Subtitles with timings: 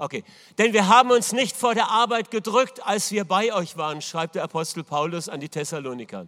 [0.00, 0.24] Okay.
[0.56, 4.34] Denn wir haben uns nicht vor der Arbeit gedrückt, als wir bei euch waren, schreibt
[4.34, 6.26] der Apostel Paulus an die Thessaloniker.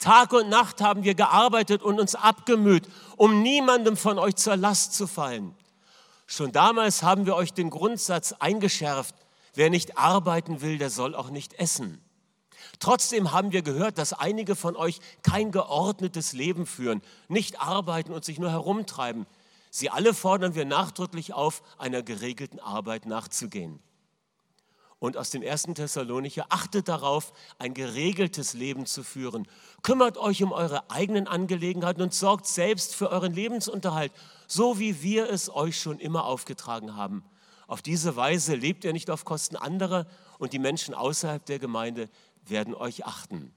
[0.00, 4.94] Tag und Nacht haben wir gearbeitet und uns abgemüht, um niemandem von euch zur Last
[4.94, 5.54] zu fallen.
[6.26, 9.14] Schon damals haben wir euch den Grundsatz eingeschärft,
[9.54, 12.00] wer nicht arbeiten will, der soll auch nicht essen.
[12.80, 18.24] Trotzdem haben wir gehört, dass einige von euch kein geordnetes Leben führen, nicht arbeiten und
[18.24, 19.26] sich nur herumtreiben.
[19.76, 23.80] Sie alle fordern wir nachdrücklich auf, einer geregelten Arbeit nachzugehen.
[25.00, 29.48] Und aus dem ersten Thessalonicher, achtet darauf, ein geregeltes Leben zu führen.
[29.82, 34.12] Kümmert euch um eure eigenen Angelegenheiten und sorgt selbst für euren Lebensunterhalt,
[34.46, 37.24] so wie wir es euch schon immer aufgetragen haben.
[37.66, 40.06] Auf diese Weise lebt ihr nicht auf Kosten anderer
[40.38, 42.08] und die Menschen außerhalb der Gemeinde
[42.46, 43.52] werden euch achten.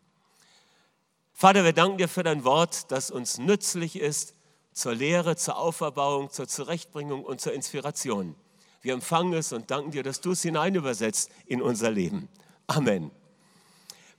[1.31, 4.33] Vater, wir danken dir für dein Wort, das uns nützlich ist
[4.77, 8.35] zur Lehre, zur Auferbauung, zur Zurechtbringung und zur Inspiration.
[8.81, 12.29] Wir empfangen es und danken dir, dass du es hineinübersetzt in unser Leben.
[12.67, 13.09] Amen.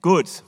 [0.03, 0.42] Gut,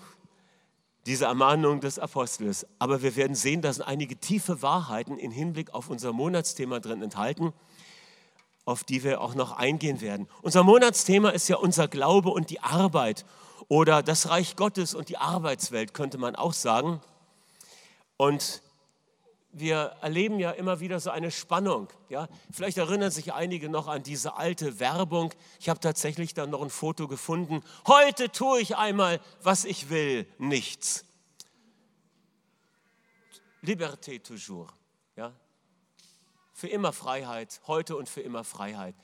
[1.07, 2.67] diese Ermahnung des Apostels.
[2.81, 7.53] Aber wir werden sehen, dass einige tiefe Wahrheiten im Hinblick auf unser Monatsthema drin enthalten,
[8.65, 10.27] auf die wir auch noch eingehen werden.
[10.43, 13.25] Unser Monatsthema ist ja unser Glaube und die Arbeit
[13.69, 17.01] oder das Reich Gottes und die Arbeitswelt, könnte man auch sagen.
[18.17, 18.61] Und
[19.53, 21.89] wir erleben ja immer wieder so eine Spannung.
[22.09, 22.29] Ja?
[22.53, 25.33] Vielleicht erinnern sich einige noch an diese alte Werbung.
[25.59, 27.63] Ich habe tatsächlich dann noch ein Foto gefunden.
[27.87, 31.05] Heute tue ich einmal, was ich will, nichts.
[33.63, 34.73] Liberté toujours.
[35.17, 35.33] Ja?
[36.53, 38.95] Für immer Freiheit, heute und für immer Freiheit.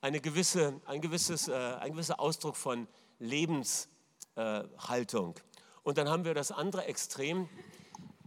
[0.00, 2.86] Eine gewisse, ein, gewisses, äh, ein gewisser Ausdruck von
[3.18, 5.36] Lebenshaltung.
[5.36, 5.40] Äh,
[5.82, 7.48] und dann haben wir das andere Extrem,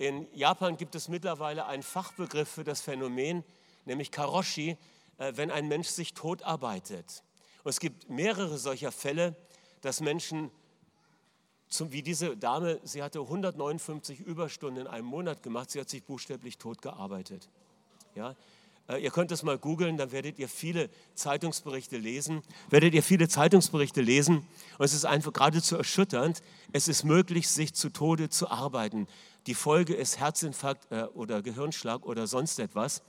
[0.02, 3.44] in Japan gibt es mittlerweile einen Fachbegriff für das Phänomen,
[3.86, 4.76] nämlich Karoshi,
[5.20, 7.24] äh, wenn ein Mensch sich totarbeitet.
[7.64, 9.36] Und es gibt mehrere solcher Fälle,
[9.82, 10.50] dass Menschen,
[11.80, 16.58] wie diese Dame, sie hatte 159 Überstunden in einem Monat gemacht, sie hat sich buchstäblich
[16.58, 17.48] totgearbeitet.
[18.16, 18.36] Ja,
[18.88, 22.42] äh, ihr könnt es mal googeln, dann werdet ihr viele Zeitungsberichte lesen.
[22.70, 24.48] Werdet ihr viele Zeitungsberichte lesen.
[24.78, 26.42] Und es ist einfach geradezu erschütternd.
[26.74, 29.08] Es ist möglich, sich zu Tode zu arbeiten.
[29.48, 33.02] Die Folge ist Herzinfarkt äh, oder Gehirnschlag oder sonst etwas.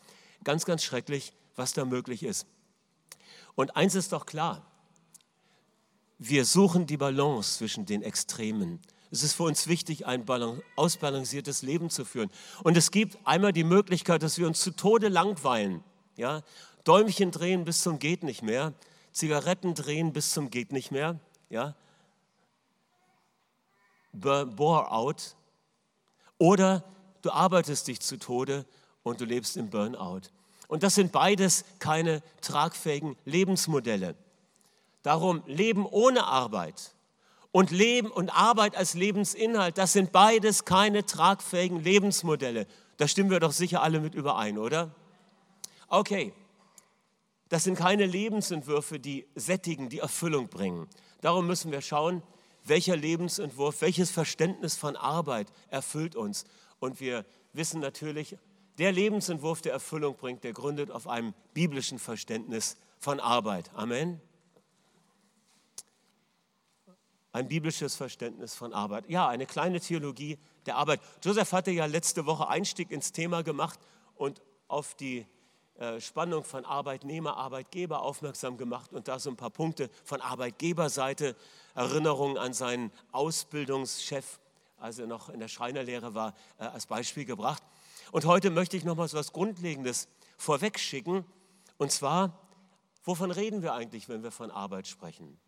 [0.45, 2.47] Ganz, ganz schrecklich, was da möglich ist.
[3.55, 4.67] Und eins ist doch klar.
[6.19, 8.81] Wir suchen die Balance zwischen den Extremen.
[9.11, 10.25] Es ist für uns wichtig, ein
[10.77, 12.31] ausbalanciertes Leben zu führen.
[12.63, 15.85] Und es gibt einmal die Möglichkeit, dass wir uns zu Tode langweilen.
[16.17, 16.43] Ja?
[16.85, 18.73] Däumchen drehen bis zum geht nicht mehr,
[19.13, 21.21] Zigaretten drehen bis zum geht nicht mehr.
[21.51, 21.75] Ja?
[24.13, 25.37] Bore out.
[26.43, 26.83] Oder
[27.23, 28.67] du arbeitest dich zu Tode
[29.05, 30.23] und du lebst im Burnout.
[30.67, 34.17] Und das sind beides keine tragfähigen Lebensmodelle.
[35.05, 36.97] Darum Leben ohne Arbeit
[37.53, 42.67] und Leben und Arbeit als Lebensinhalt, das sind beides keine tragfähigen Lebensmodelle.
[42.97, 44.93] Da stimmen wir doch sicher alle mit überein, oder?
[45.87, 46.33] Okay,
[47.51, 50.89] das sind keine Lebensentwürfe, die sättigen, die Erfüllung bringen.
[51.21, 52.21] Darum müssen wir schauen,
[52.65, 56.45] welcher Lebensentwurf, welches Verständnis von Arbeit erfüllt uns.
[56.79, 58.37] Und wir wissen natürlich,
[58.79, 63.71] der Lebensentwurf, der Erfüllung bringt, der gründet auf einem biblischen Verständnis von Arbeit.
[63.75, 64.21] Amen
[67.33, 69.09] ein biblisches Verständnis von Arbeit.
[69.09, 71.01] Ja, eine kleine Theologie der Arbeit.
[71.23, 73.81] Joseph hatte ja letzte Woche Einstieg ins Thema gemacht
[74.15, 75.27] und auf die
[76.01, 81.35] Spannung von Arbeitnehmer, Arbeitgeber aufmerksam gemacht und da so ein paar Punkte von Arbeitgeberseite,
[81.75, 84.39] Erinnerungen an seinen Ausbildungschef,
[84.79, 87.63] als er noch in der Schreinerlehre war, äh, als Beispiel gebracht.
[88.13, 91.25] Und heute möchte ich noch mal so etwas Grundlegendes vorwegschicken.
[91.79, 92.39] Und zwar,
[93.05, 95.39] wovon reden wir eigentlich, wenn wir von Arbeit sprechen?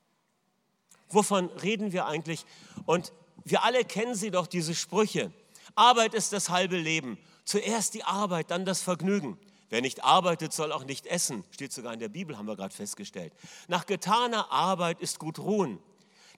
[1.11, 2.45] Wovon reden wir eigentlich?
[2.87, 3.13] Und
[3.45, 5.33] wir alle kennen sie doch, diese Sprüche.
[5.75, 7.19] Arbeit ist das halbe Leben.
[7.45, 9.39] Zuerst die Arbeit, dann das Vergnügen.
[9.75, 11.43] Wer nicht arbeitet, soll auch nicht essen.
[11.51, 13.33] Steht sogar in der Bibel, haben wir gerade festgestellt.
[13.67, 15.81] Nach getaner Arbeit ist gut ruhen.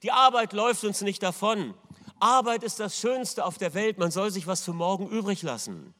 [0.01, 1.75] Die Arbeit läuft uns nicht davon.
[2.19, 3.99] Arbeit ist das Schönste auf der Welt.
[3.99, 5.93] Man soll sich was für morgen übrig lassen.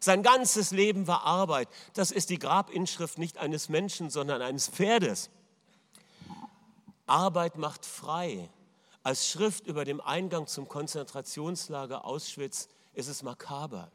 [0.00, 1.68] Sein ganzes Leben war Arbeit.
[1.92, 5.28] Das ist die Grabinschrift nicht eines Menschen, sondern eines Pferdes.
[7.04, 8.48] Arbeit macht frei.
[9.02, 13.92] Als Schrift über dem Eingang zum Konzentrationslager Auschwitz ist es makaber.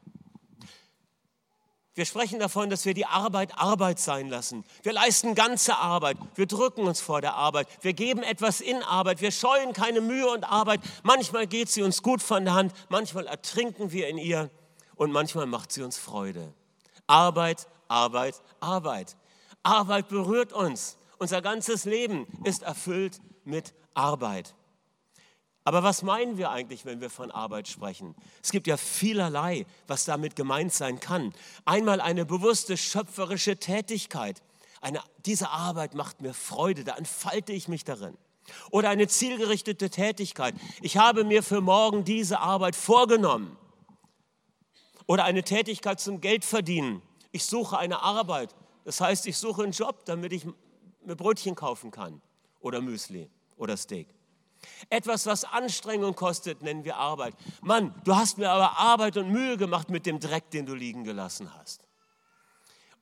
[1.93, 4.63] Wir sprechen davon, dass wir die Arbeit Arbeit sein lassen.
[4.83, 6.17] Wir leisten ganze Arbeit.
[6.35, 7.67] Wir drücken uns vor der Arbeit.
[7.81, 9.21] Wir geben etwas in Arbeit.
[9.21, 10.79] Wir scheuen keine Mühe und Arbeit.
[11.03, 12.73] Manchmal geht sie uns gut von der Hand.
[12.87, 14.49] Manchmal ertrinken wir in ihr.
[14.95, 16.53] Und manchmal macht sie uns Freude.
[17.07, 19.17] Arbeit, Arbeit, Arbeit.
[19.63, 20.97] Arbeit berührt uns.
[21.17, 24.55] Unser ganzes Leben ist erfüllt mit Arbeit.
[25.63, 28.15] Aber was meinen wir eigentlich, wenn wir von Arbeit sprechen?
[28.41, 31.33] Es gibt ja vielerlei, was damit gemeint sein kann.
[31.65, 34.41] Einmal eine bewusste schöpferische Tätigkeit.
[34.81, 38.17] Eine, diese Arbeit macht mir Freude, da entfalte ich mich darin.
[38.71, 40.55] Oder eine zielgerichtete Tätigkeit.
[40.81, 43.55] Ich habe mir für morgen diese Arbeit vorgenommen.
[45.05, 47.03] Oder eine Tätigkeit zum Geldverdienen.
[47.31, 48.55] Ich suche eine Arbeit.
[48.83, 50.45] Das heißt, ich suche einen Job, damit ich
[51.05, 52.19] mir Brötchen kaufen kann.
[52.61, 54.07] Oder Müsli oder Steak.
[54.89, 57.33] Etwas, was Anstrengung kostet, nennen wir Arbeit.
[57.61, 61.03] Mann, du hast mir aber Arbeit und Mühe gemacht mit dem Dreck, den du liegen
[61.03, 61.83] gelassen hast.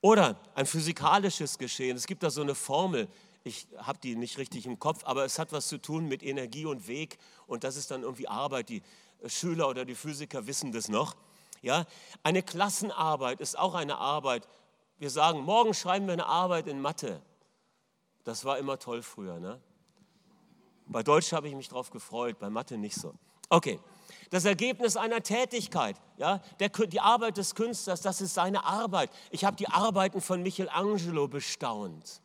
[0.01, 1.97] Oder ein physikalisches Geschehen.
[1.97, 3.07] Es gibt da so eine Formel,
[3.43, 6.65] ich habe die nicht richtig im Kopf, aber es hat was zu tun mit Energie
[6.65, 7.17] und Weg
[7.47, 8.69] und das ist dann irgendwie Arbeit.
[8.69, 8.83] Die
[9.25, 11.15] Schüler oder die Physiker wissen das noch.
[11.61, 11.85] Ja,
[12.23, 14.47] eine Klassenarbeit ist auch eine Arbeit.
[14.97, 17.21] Wir sagen, morgen schreiben wir eine Arbeit in Mathe.
[18.23, 19.39] Das war immer toll früher.
[19.39, 19.59] Ne?
[20.89, 23.13] Bei Deutsch habe ich mich darauf gefreut, bei Mathe nicht so.
[23.49, 23.79] Okay,
[24.31, 29.11] das Ergebnis einer Tätigkeit, ja, der, die Arbeit des Künstlers, das ist seine Arbeit.
[29.31, 32.21] Ich habe die Arbeiten von Michelangelo bestaunt.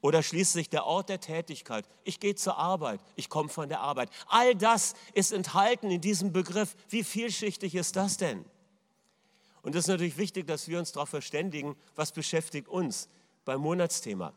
[0.00, 1.84] Oder schließlich der Ort der Tätigkeit.
[2.04, 4.10] Ich gehe zur Arbeit, ich komme von der Arbeit.
[4.28, 6.76] All das ist enthalten in diesem Begriff.
[6.88, 8.44] Wie vielschichtig ist das denn?
[9.62, 13.08] Und es ist natürlich wichtig, dass wir uns darauf verständigen, was beschäftigt uns
[13.44, 14.32] beim Monatsthema.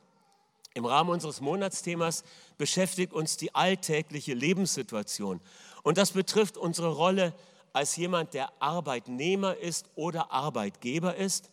[0.73, 2.23] Im Rahmen unseres Monatsthemas
[2.57, 5.41] beschäftigt uns die alltägliche Lebenssituation.
[5.83, 7.33] Und das betrifft unsere Rolle
[7.73, 11.51] als jemand, der Arbeitnehmer ist oder Arbeitgeber ist.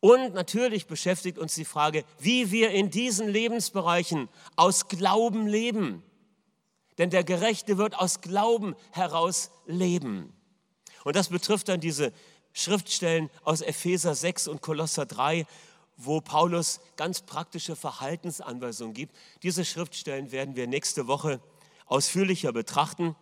[0.00, 6.02] Und natürlich beschäftigt uns die Frage, wie wir in diesen Lebensbereichen aus Glauben leben.
[6.98, 10.32] Denn der Gerechte wird aus Glauben heraus leben.
[11.04, 12.12] Und das betrifft dann diese
[12.52, 15.46] Schriftstellen aus Epheser 6 und Kolosser 3,
[16.04, 19.16] wo Paulus ganz praktische Verhaltensanweisungen gibt.
[19.42, 21.40] Diese Schriftstellen werden wir nächste Woche
[21.86, 23.16] ausführlicher betrachten.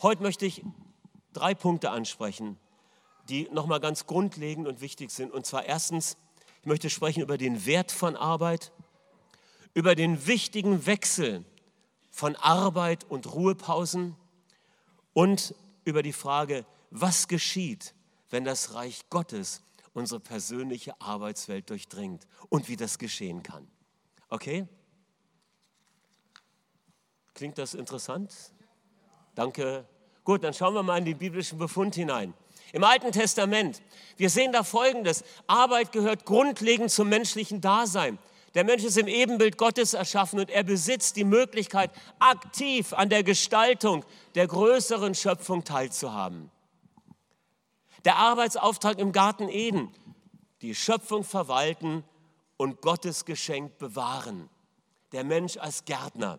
[0.00, 0.62] Heute möchte ich
[1.32, 2.58] drei Punkte ansprechen,
[3.28, 5.32] die nochmal ganz grundlegend und wichtig sind.
[5.32, 6.16] Und zwar erstens,
[6.60, 8.72] ich möchte sprechen über den Wert von Arbeit,
[9.74, 11.44] über den wichtigen Wechsel
[12.10, 14.16] von Arbeit und Ruhepausen
[15.14, 17.94] und über die Frage, was geschieht,
[18.30, 19.62] wenn das Reich Gottes
[19.92, 23.68] unsere persönliche Arbeitswelt durchdringt und wie das geschehen kann.
[24.28, 24.66] Okay?
[27.34, 28.52] Klingt das interessant?
[29.34, 29.86] Danke.
[30.24, 32.34] Gut, dann schauen wir mal in den biblischen Befund hinein.
[32.72, 33.82] Im Alten Testament,
[34.16, 35.24] wir sehen da Folgendes.
[35.46, 38.18] Arbeit gehört grundlegend zum menschlichen Dasein.
[38.54, 43.22] Der Mensch ist im Ebenbild Gottes erschaffen und er besitzt die Möglichkeit, aktiv an der
[43.22, 44.04] Gestaltung
[44.34, 46.50] der größeren Schöpfung teilzuhaben.
[48.04, 49.92] Der Arbeitsauftrag im Garten Eden,
[50.60, 52.04] die Schöpfung verwalten
[52.56, 54.48] und Gottes Geschenk bewahren.
[55.12, 56.38] Der Mensch als Gärtner.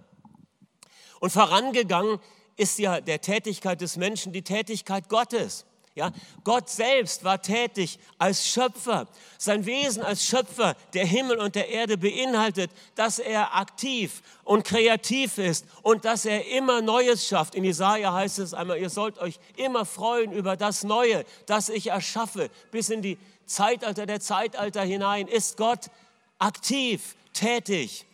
[1.20, 2.20] Und vorangegangen
[2.56, 5.66] ist ja der Tätigkeit des Menschen die Tätigkeit Gottes.
[5.96, 6.12] Ja,
[6.44, 9.08] Gott selbst war tätig als Schöpfer.
[9.38, 15.38] Sein Wesen als Schöpfer der Himmel und der Erde beinhaltet, dass er aktiv und kreativ
[15.38, 17.54] ist und dass er immer Neues schafft.
[17.54, 21.88] In Jesaja heißt es einmal, ihr sollt euch immer freuen über das Neue, das ich
[21.88, 22.50] erschaffe.
[22.72, 25.92] Bis in die Zeitalter der Zeitalter hinein ist Gott
[26.40, 28.08] aktiv, tätig.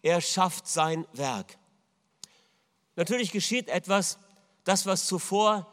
[0.00, 1.58] Er schafft sein Werk.
[2.96, 4.18] Natürlich geschieht etwas,
[4.64, 5.66] das, was zuvor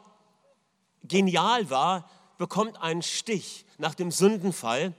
[1.08, 2.08] genial war,
[2.38, 4.94] bekommt einen Stich nach dem Sündenfall.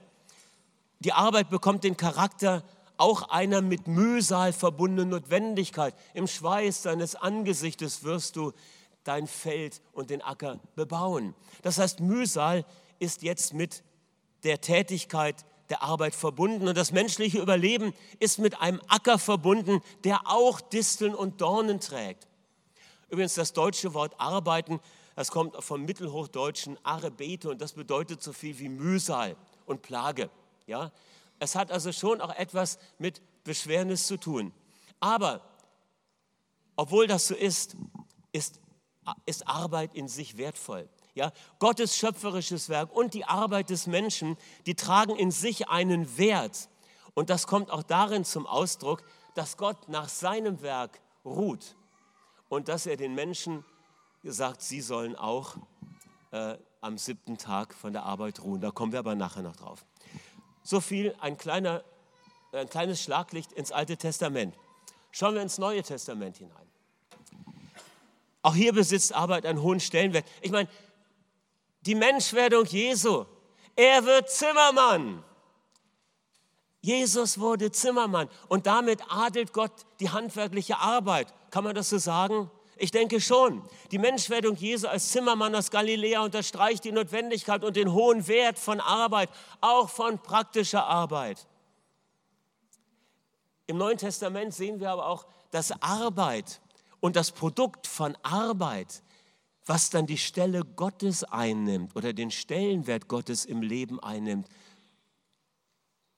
[1.00, 2.64] Die Arbeit bekommt den Charakter
[2.96, 5.94] auch einer mit Mühsal verbundenen Notwendigkeit.
[6.14, 8.52] Im Schweiß deines Angesichtes wirst du
[9.04, 11.34] dein Feld und den Acker bebauen.
[11.62, 12.64] Das heißt, Mühsal
[12.98, 13.82] ist jetzt mit
[14.42, 20.26] der Tätigkeit der Arbeit verbunden und das menschliche Überleben ist mit einem Acker verbunden, der
[20.26, 22.26] auch Disteln und Dornen trägt.
[23.10, 24.80] Übrigens, das deutsche Wort arbeiten
[25.18, 29.34] das kommt vom mittelhochdeutschen Arebete und das bedeutet so viel wie Mühsal
[29.66, 30.30] und Plage.
[30.68, 30.92] Ja?
[31.40, 34.52] Es hat also schon auch etwas mit Beschwernis zu tun.
[35.00, 35.40] Aber
[36.76, 37.76] obwohl das so ist,
[38.30, 38.60] ist,
[39.26, 40.88] ist Arbeit in sich wertvoll.
[41.16, 46.68] Ja, Gottes schöpferisches Werk und die Arbeit des Menschen, die tragen in sich einen Wert.
[47.14, 49.02] Und das kommt auch darin zum Ausdruck,
[49.34, 51.74] dass Gott nach seinem Werk ruht
[52.48, 53.64] und dass er den Menschen
[54.22, 55.56] gesagt, sie sollen auch
[56.30, 58.60] äh, am siebten Tag von der Arbeit ruhen.
[58.60, 59.84] Da kommen wir aber nachher noch drauf.
[60.62, 61.82] So viel ein, kleiner,
[62.52, 64.54] ein kleines Schlaglicht ins Alte Testament.
[65.10, 66.68] Schauen wir ins Neue Testament hinein.
[68.42, 70.26] Auch hier besitzt Arbeit einen hohen Stellenwert.
[70.42, 70.68] Ich meine,
[71.82, 73.24] die Menschwerdung Jesu,
[73.74, 75.24] er wird Zimmermann.
[76.80, 81.32] Jesus wurde Zimmermann und damit adelt Gott die handwerkliche Arbeit.
[81.50, 82.50] Kann man das so sagen?
[82.80, 83.62] Ich denke schon.
[83.90, 88.80] Die Menschwerdung Jesu als Zimmermann aus Galiläa unterstreicht die Notwendigkeit und den hohen Wert von
[88.80, 89.30] Arbeit,
[89.60, 91.46] auch von praktischer Arbeit.
[93.66, 96.60] Im Neuen Testament sehen wir aber auch, dass Arbeit
[97.00, 99.02] und das Produkt von Arbeit,
[99.66, 104.48] was dann die Stelle Gottes einnimmt oder den Stellenwert Gottes im Leben einnimmt,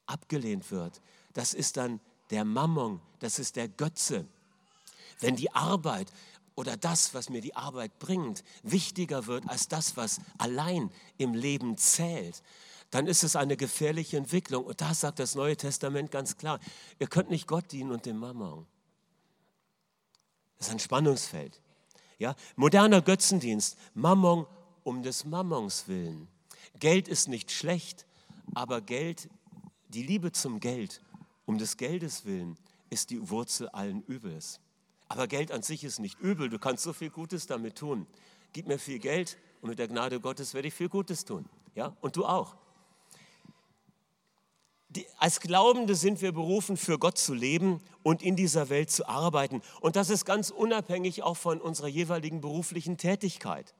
[0.06, 1.00] abgelehnt wird.
[1.32, 2.00] Das ist dann
[2.30, 4.26] der Mammon, das ist der Götze.
[5.20, 6.12] Wenn die Arbeit
[6.60, 11.78] oder das, was mir die Arbeit bringt, wichtiger wird als das, was allein im Leben
[11.78, 12.42] zählt,
[12.90, 14.66] dann ist es eine gefährliche Entwicklung.
[14.66, 16.60] Und da sagt das Neue Testament ganz klar,
[16.98, 18.66] ihr könnt nicht Gott dienen und dem Mammon.
[20.58, 21.62] Das ist ein Spannungsfeld.
[22.18, 22.34] Ja?
[22.56, 24.46] Moderner Götzendienst, Mammon
[24.82, 26.28] um des Mammons willen.
[26.78, 28.04] Geld ist nicht schlecht,
[28.54, 29.30] aber Geld,
[29.88, 31.00] die Liebe zum Geld
[31.46, 32.58] um des Geldes willen,
[32.90, 34.60] ist die Wurzel allen Übels.
[35.10, 36.48] Aber Geld an sich ist nicht übel.
[36.48, 38.06] Du kannst so viel Gutes damit tun.
[38.52, 41.46] Gib mir viel Geld und mit der Gnade Gottes werde ich viel Gutes tun.
[41.74, 41.96] Ja?
[42.00, 42.54] Und du auch.
[44.88, 49.08] Die, als Glaubende sind wir berufen, für Gott zu leben und in dieser Welt zu
[49.08, 49.62] arbeiten.
[49.80, 53.74] Und das ist ganz unabhängig auch von unserer jeweiligen beruflichen Tätigkeit.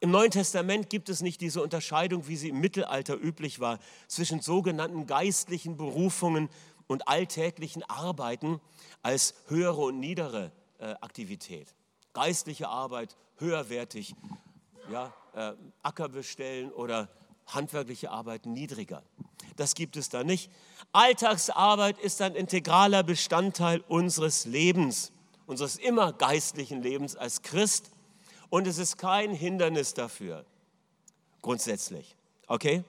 [0.00, 4.40] Im Neuen Testament gibt es nicht diese Unterscheidung, wie sie im Mittelalter üblich war, zwischen
[4.40, 6.50] sogenannten geistlichen Berufungen
[6.86, 8.60] und alltäglichen Arbeiten
[9.02, 11.74] als höhere und niedere äh, Aktivität.
[12.12, 14.14] Geistliche Arbeit höherwertig,
[14.90, 16.10] ja, äh, Acker
[16.76, 17.08] oder
[17.46, 19.02] handwerkliche Arbeit niedriger.
[19.56, 20.50] Das gibt es da nicht.
[20.92, 25.12] Alltagsarbeit ist ein integraler Bestandteil unseres Lebens,
[25.46, 27.90] unseres immer geistlichen Lebens als Christ.
[28.50, 30.44] Und es ist kein Hindernis dafür,
[31.42, 32.16] grundsätzlich.
[32.46, 32.84] Okay?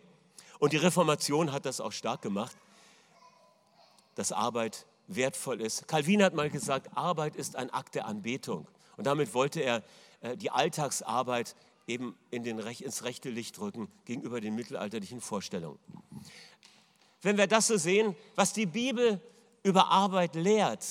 [0.59, 2.55] Und die Reformation hat das auch stark gemacht
[4.15, 5.87] dass Arbeit wertvoll ist.
[5.87, 8.67] Calvin hat mal gesagt, Arbeit ist ein Akt der Anbetung.
[8.97, 9.83] Und damit wollte er
[10.21, 11.55] äh, die Alltagsarbeit
[11.87, 15.79] eben in den, ins rechte Licht rücken gegenüber den mittelalterlichen Vorstellungen.
[17.21, 19.19] Wenn wir das so sehen, was die Bibel
[19.63, 20.83] über Arbeit lehrt,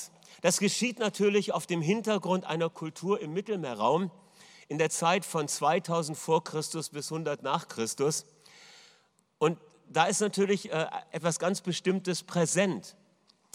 [0.43, 4.11] das geschieht natürlich auf dem Hintergrund einer Kultur im Mittelmeerraum
[4.69, 8.27] in der Zeit von 2000 vor Christus bis 100 nach Christus.
[9.39, 12.97] Und da ist natürlich äh, etwas ganz Bestimmtes präsent.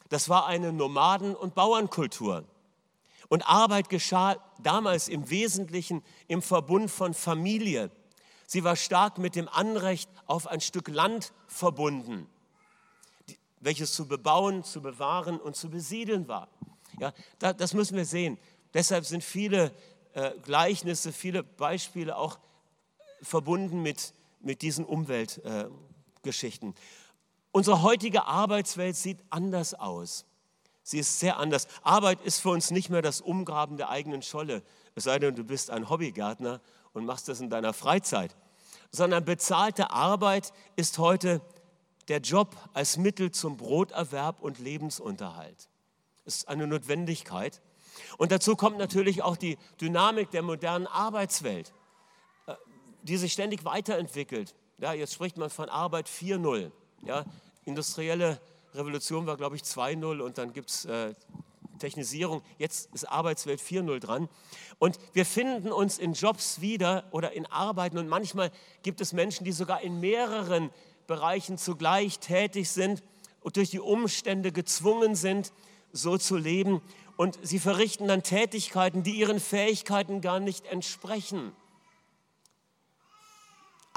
[0.09, 2.45] Das war eine Nomaden- und Bauernkultur.
[3.29, 7.91] Und Arbeit geschah damals im Wesentlichen im Verbund von Familie.
[8.47, 12.27] Sie war stark mit dem Anrecht auf ein Stück Land verbunden,
[13.59, 16.47] welches zu bebauen, zu bewahren und zu besiedeln war.
[16.99, 17.13] Ja,
[17.53, 18.39] das müssen wir sehen.
[18.73, 19.71] Deshalb sind viele
[20.13, 22.39] äh, Gleichnisse, viele Beispiele auch
[23.21, 26.73] verbunden mit, mit diesen Umweltgeschichten.
[27.51, 30.25] Unsere heutige Arbeitswelt sieht anders aus.
[30.83, 31.67] Sie ist sehr anders.
[31.83, 34.63] Arbeit ist für uns nicht mehr das Umgraben der eigenen Scholle,
[34.95, 36.61] es sei denn, du bist ein Hobbygärtner
[36.93, 38.35] und machst das in deiner Freizeit,
[38.91, 41.41] sondern bezahlte Arbeit ist heute
[42.07, 45.69] der Job als Mittel zum Broterwerb und Lebensunterhalt.
[46.25, 47.61] Es ist eine Notwendigkeit.
[48.17, 51.73] Und dazu kommt natürlich auch die Dynamik der modernen Arbeitswelt,
[52.47, 52.55] äh,
[53.03, 54.55] die sich ständig weiterentwickelt.
[54.79, 56.71] Ja, jetzt spricht man von Arbeit 4.0.
[57.05, 57.25] Ja,
[57.65, 58.39] industrielle
[58.73, 61.13] Revolution war, glaube ich, 2.0 und dann gibt es äh,
[61.79, 62.41] Technisierung.
[62.57, 64.29] Jetzt ist Arbeitswelt 4.0 dran.
[64.77, 68.51] Und wir finden uns in Jobs wieder oder in Arbeiten und manchmal
[68.83, 70.69] gibt es Menschen, die sogar in mehreren
[71.07, 73.01] Bereichen zugleich tätig sind
[73.41, 75.51] und durch die Umstände gezwungen sind,
[75.91, 76.81] so zu leben.
[77.17, 81.53] Und sie verrichten dann Tätigkeiten, die ihren Fähigkeiten gar nicht entsprechen.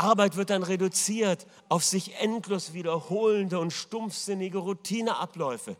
[0.02, 5.76] Arbeit wird dann reduziert auf sich endlos wiederholende und stumpfsinnige Routineabläufe.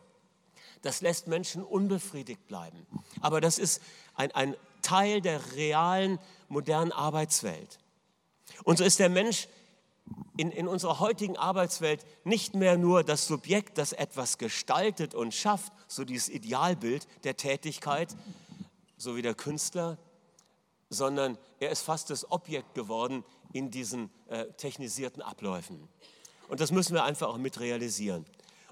[0.83, 2.87] Das lässt Menschen unbefriedigt bleiben.
[3.21, 3.81] Aber das ist
[4.15, 7.79] ein, ein Teil der realen, modernen Arbeitswelt.
[8.65, 9.49] Und so ist der Mensch
[10.37, 15.73] in, in unserer heutigen Arbeitswelt nicht mehr nur das Subjekt, das etwas gestaltet und schafft,
[15.87, 18.15] so dieses Idealbild der Tätigkeit,
[18.97, 19.99] so wie der Künstler,
[20.91, 25.89] sondern er ist fast das Objekt geworden in diesen äh, technisierten Abläufen.
[26.49, 28.27] Und das müssen wir einfach auch mit realisieren.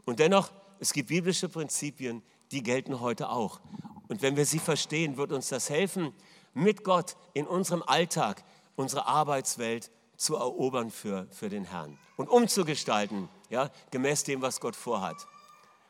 [0.04, 3.60] Und dennoch, es gibt biblische Prinzipien, die gelten heute auch.
[4.08, 6.12] Und wenn wir sie verstehen, wird uns das helfen,
[6.52, 8.42] mit Gott in unserem Alltag
[8.76, 14.76] unsere Arbeitswelt zu erobern für, für den Herrn und umzugestalten, ja, gemäß dem, was Gott
[14.76, 15.16] vorhat.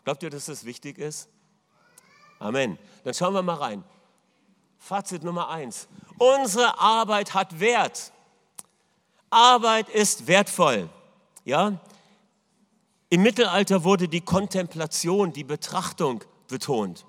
[0.05, 1.29] Glaubt ihr, dass das wichtig ist?
[2.39, 2.79] Amen.
[3.05, 3.85] Dann schauen wir mal rein.
[4.79, 5.89] Fazit Nummer eins.
[6.19, 8.13] Unsere Arbeit hat Wert.
[9.31, 10.89] Arbeit ist wertvoll.
[11.45, 11.81] Ja?
[13.09, 17.05] Im Mittelalter wurde die Kontemplation, die Betrachtung betont.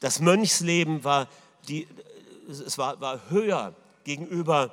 [0.00, 1.28] Das Mönchsleben war,
[1.68, 1.88] die,
[2.48, 3.74] es war, war höher
[4.04, 4.70] gegenüber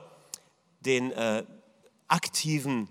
[0.81, 1.43] den äh,
[2.07, 2.87] aktiven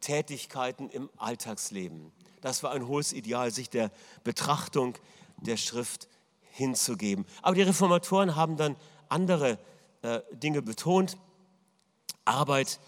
[0.00, 2.12] Tätigkeiten im Alltagsleben.
[2.40, 3.90] Das war ein hohes Ideal, sich der
[4.24, 4.96] Betrachtung
[5.38, 6.08] der Schrift
[6.52, 7.26] hinzugeben.
[7.42, 8.76] Aber die Reformatoren haben dann
[9.08, 9.58] andere
[10.02, 11.16] äh, Dinge betont.
[12.26, 12.80] Arbeit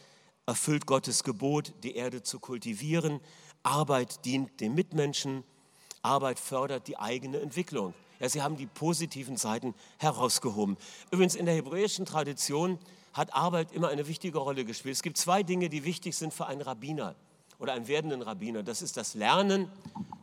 [0.47, 3.21] erfüllt Gottes Gebot, die Erde zu kultivieren.
[3.63, 5.45] Arbeit dient den Mitmenschen.
[6.03, 7.95] Arbeit fördert die eigene Entwicklung.
[8.21, 10.77] Ja, sie haben die positiven Seiten herausgehoben.
[11.11, 12.79] Übrigens in der hebräischen Tradition
[13.13, 14.95] hat Arbeit immer eine wichtige Rolle gespielt.
[14.95, 17.15] Es gibt zwei Dinge, die wichtig sind für einen Rabbiner
[17.59, 18.63] oder einen werdenden Rabbiner.
[18.63, 19.71] Das ist das Lernen,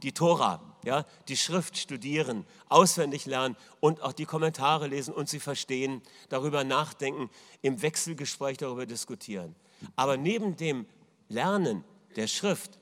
[0.04, 5.39] die Tora, ja, die Schrift studieren, auswendig lernen und auch die Kommentare lesen und sie
[5.39, 7.30] verstehen, darüber nachdenken,
[7.62, 9.56] im Wechselgespräch darüber diskutieren.
[9.96, 10.86] Aber neben dem
[11.27, 11.84] Lernen
[12.15, 12.80] der Schrift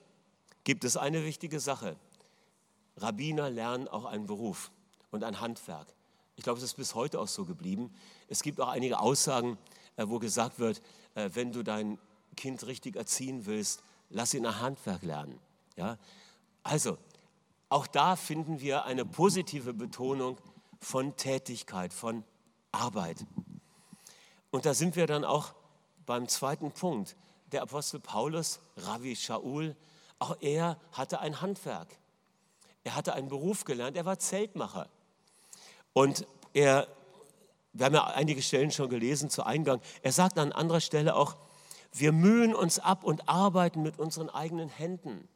[0.64, 1.96] gibt es eine wichtige Sache.
[2.98, 4.72] Rabbiner lernen auch einen Beruf
[5.12, 5.88] und ein Handwerk.
[6.36, 7.94] Ich glaube, es ist bis heute auch so geblieben.
[8.28, 9.58] Es gibt auch einige Aussagen,
[9.98, 10.82] äh, wo gesagt wird,
[11.16, 12.00] äh, wenn du dein
[12.36, 15.40] Kind richtig erziehen willst, lass ihn ein Handwerk lernen.
[15.76, 15.98] Ja?
[16.64, 16.98] Also,
[17.70, 20.38] auch da finden wir eine positive Betonung
[20.80, 22.24] von Tätigkeit, von
[22.72, 23.26] Arbeit.
[24.52, 25.54] Und da sind wir dann auch
[26.06, 27.16] beim zweiten Punkt.
[27.52, 29.76] Der Apostel Paulus, Ravi Shaul,
[30.20, 31.88] auch er hatte ein Handwerk.
[32.84, 34.90] Er hatte einen Beruf gelernt, er war Zeltmacher.
[35.94, 36.88] Und er,
[37.72, 41.36] wir haben ja einige Stellen schon gelesen zu Eingang, er sagt an anderer Stelle auch,
[41.94, 45.28] wir mühen uns ab und arbeiten mit unseren eigenen Händen.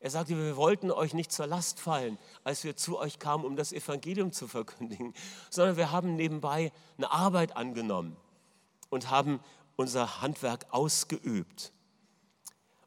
[0.00, 3.56] Er sagte, wir wollten euch nicht zur Last fallen, als wir zu euch kamen, um
[3.56, 5.14] das Evangelium zu verkündigen,
[5.50, 8.16] sondern wir haben nebenbei eine Arbeit angenommen
[8.90, 9.40] und haben
[9.76, 11.72] unser Handwerk ausgeübt.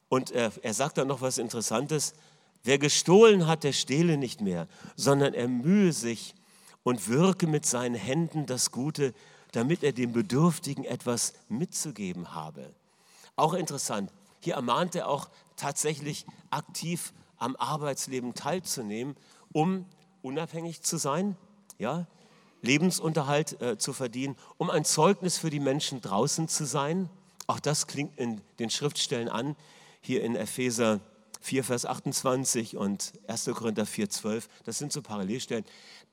[0.08, 2.14] Und er, er sagt dann noch was Interessantes.
[2.64, 6.36] Wer gestohlen hat, der stehle nicht mehr, sondern er mühe sich
[6.84, 9.14] und wirke mit seinen Händen das Gute,
[9.52, 12.74] damit er dem Bedürftigen etwas mitzugeben habe.
[13.40, 19.16] Auch interessant, hier ermahnt er auch tatsächlich aktiv am Arbeitsleben teilzunehmen,
[19.54, 19.86] um
[20.22, 21.38] unabhängig zu sein,
[21.78, 22.06] ja,
[22.62, 27.10] Lebensunterhalt äh, zu verdienen, um ein Zeugnis für die Menschen draußen zu sein.
[27.48, 29.56] Auch das klingt in den Schriftstellen an,
[30.02, 31.00] hier in Epheser
[31.40, 33.46] 4, Vers 28 und 1.
[33.56, 34.50] Korinther 4, 12.
[34.66, 35.64] Das sind so Parallelstellen.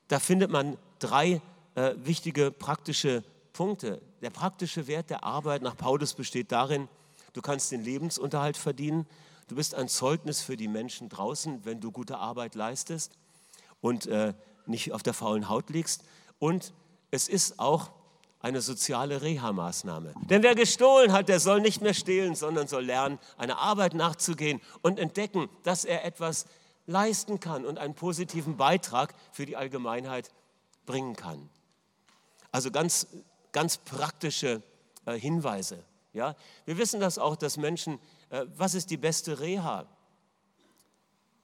[0.07, 1.41] Da findet man drei
[1.75, 4.01] äh, wichtige praktische Punkte.
[4.21, 6.87] Der praktische Wert der Arbeit nach Paulus besteht darin,
[7.37, 9.05] du kannst den Lebensunterhalt verdienen,
[9.47, 13.15] du bist ein Zeugnis für die Menschen draußen, wenn du gute Arbeit leistest
[13.79, 14.33] und äh,
[14.65, 16.03] nicht auf der faulen Haut liegst.
[16.39, 16.73] Und
[17.11, 17.91] es ist auch
[18.39, 20.15] eine soziale Reha-Maßnahme.
[20.29, 24.59] Denn wer gestohlen hat, der soll nicht mehr stehlen, sondern soll lernen, einer Arbeit nachzugehen
[24.81, 26.47] und entdecken, dass er etwas
[26.87, 30.31] leisten kann und einen positiven Beitrag für die Allgemeinheit
[30.87, 31.49] bringen kann.
[32.51, 33.07] Also ganz,
[33.51, 34.63] ganz praktische
[35.05, 35.83] äh, Hinweise.
[36.17, 36.35] Ja?
[36.65, 37.99] Wir wissen das auch, dass Menschen,
[38.29, 39.87] äh, was ist die beste Reha?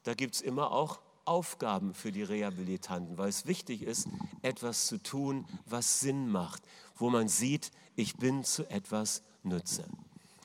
[0.03, 4.09] Da gibt es immer auch Aufgaben für die Rehabilitanten, weil es wichtig ist,
[4.41, 6.63] etwas zu tun, was Sinn macht,
[6.95, 9.86] wo man sieht, ich bin zu etwas Nütze.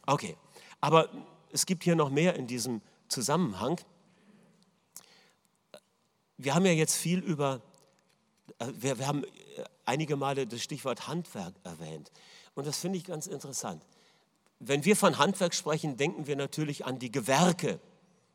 [0.07, 0.37] Okay,
[0.81, 1.09] aber
[1.51, 3.81] es gibt hier noch mehr in diesem Zusammenhang.
[6.37, 7.61] Wir haben ja jetzt viel über,
[8.59, 9.29] äh, wir, wir haben äh,
[9.85, 12.13] einige Male das Stichwort Handwerk erwähnt.
[12.55, 13.85] Und das finde ich ganz interessant.
[14.61, 17.79] Wenn wir von Handwerk sprechen, denken wir natürlich an die Gewerke,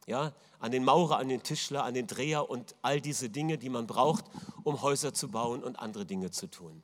[0.07, 3.69] ja, an den Maurer, an den Tischler, an den Dreher und all diese Dinge, die
[3.69, 4.25] man braucht,
[4.63, 6.81] um Häuser zu bauen und andere Dinge zu tun.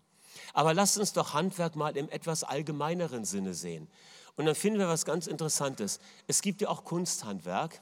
[0.53, 3.87] Aber lasst uns doch Handwerk mal im etwas allgemeineren Sinne sehen.
[4.35, 5.99] Und dann finden wir was ganz Interessantes.
[6.27, 7.81] Es gibt ja auch Kunsthandwerk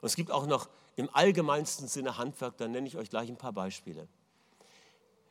[0.00, 2.56] und es gibt auch noch im allgemeinsten Sinne Handwerk.
[2.58, 4.08] Da nenne ich euch gleich ein paar Beispiele.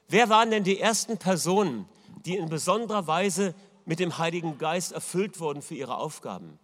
[0.07, 1.87] Wer waren denn die ersten Personen,
[2.25, 6.59] die in besonderer Weise mit dem Heiligen Geist erfüllt wurden für ihre Aufgaben?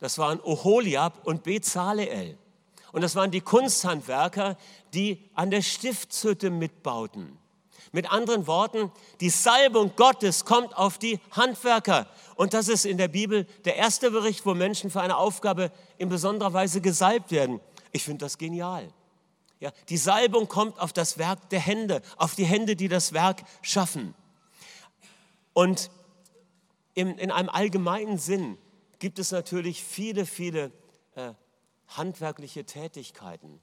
[0.00, 2.38] Das waren Oholiab und Bezaleel.
[2.92, 4.56] Und das waren die Kunsthandwerker,
[4.94, 7.36] die an der Stiftshütte mitbauten.
[7.92, 12.06] Mit anderen Worten, die Salbung Gottes kommt auf die Handwerker.
[12.36, 16.08] Und das ist in der Bibel der erste Bericht, wo Menschen für eine Aufgabe in
[16.08, 17.60] besonderer Weise gesalbt werden.
[17.92, 18.88] Ich finde das genial.
[19.60, 23.42] Ja, die Salbung kommt auf das Werk der Hände, auf die Hände, die das Werk
[23.62, 24.14] schaffen.
[25.52, 25.90] Und
[26.94, 28.56] in, in einem allgemeinen Sinn
[28.98, 30.72] gibt es natürlich viele, viele
[31.14, 31.32] äh,
[31.88, 33.60] handwerkliche Tätigkeiten.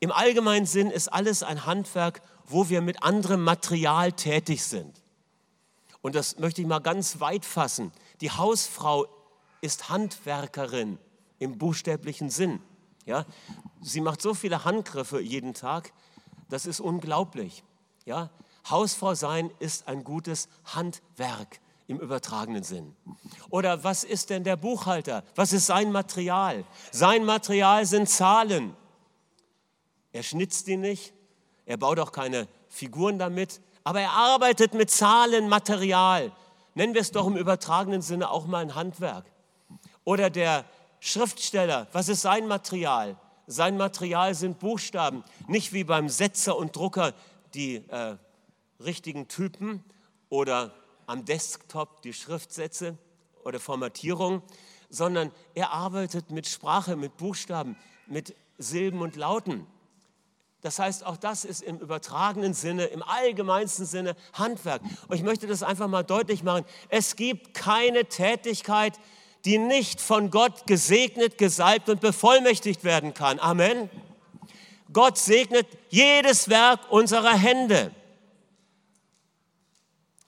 [0.00, 5.02] Im allgemeinen Sinn ist alles ein Handwerk, wo wir mit anderem Material tätig sind.
[6.00, 7.92] Und das möchte ich mal ganz weit fassen.
[8.20, 9.06] Die Hausfrau
[9.60, 10.98] ist Handwerkerin
[11.38, 12.60] im buchstäblichen Sinn.
[13.08, 13.24] Ja?
[13.80, 15.92] Sie macht so viele Handgriffe jeden Tag,
[16.50, 17.64] das ist unglaublich.
[18.04, 18.30] Ja?
[18.68, 22.94] Hausfrau sein ist ein gutes Handwerk im übertragenen Sinn.
[23.48, 25.24] Oder was ist denn der Buchhalter?
[25.34, 26.64] Was ist sein Material?
[26.92, 28.76] Sein Material sind Zahlen.
[30.12, 31.14] Er schnitzt die nicht,
[31.64, 36.30] er baut auch keine Figuren damit, aber er arbeitet mit Zahlen, Material.
[36.74, 39.24] Nennen wir es doch im übertragenen Sinne auch mal ein Handwerk.
[40.04, 40.66] Oder der
[41.00, 43.16] Schriftsteller, was ist sein Material?
[43.46, 47.14] Sein Material sind Buchstaben, nicht wie beim Setzer und Drucker
[47.54, 48.16] die äh,
[48.80, 49.82] richtigen Typen
[50.28, 50.74] oder
[51.06, 52.98] am Desktop die Schriftsätze
[53.44, 54.42] oder Formatierung,
[54.90, 59.66] sondern er arbeitet mit Sprache, mit Buchstaben, mit Silben und Lauten.
[60.60, 64.82] Das heißt, auch das ist im übertragenen Sinne, im allgemeinsten Sinne Handwerk.
[65.06, 66.64] Und ich möchte das einfach mal deutlich machen.
[66.88, 68.98] Es gibt keine Tätigkeit,
[69.44, 73.38] die nicht von Gott gesegnet, gesalbt und bevollmächtigt werden kann.
[73.38, 73.88] Amen.
[74.92, 77.92] Gott segnet jedes Werk unserer Hände.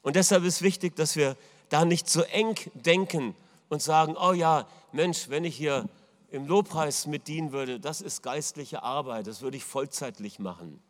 [0.02, 1.36] Und deshalb ist wichtig, dass wir
[1.68, 3.34] da nicht so eng denken
[3.68, 5.88] und sagen, oh ja, Mensch, wenn ich hier
[6.30, 10.80] im Lobpreis mit dienen würde, das ist geistliche Arbeit, das würde ich vollzeitlich machen.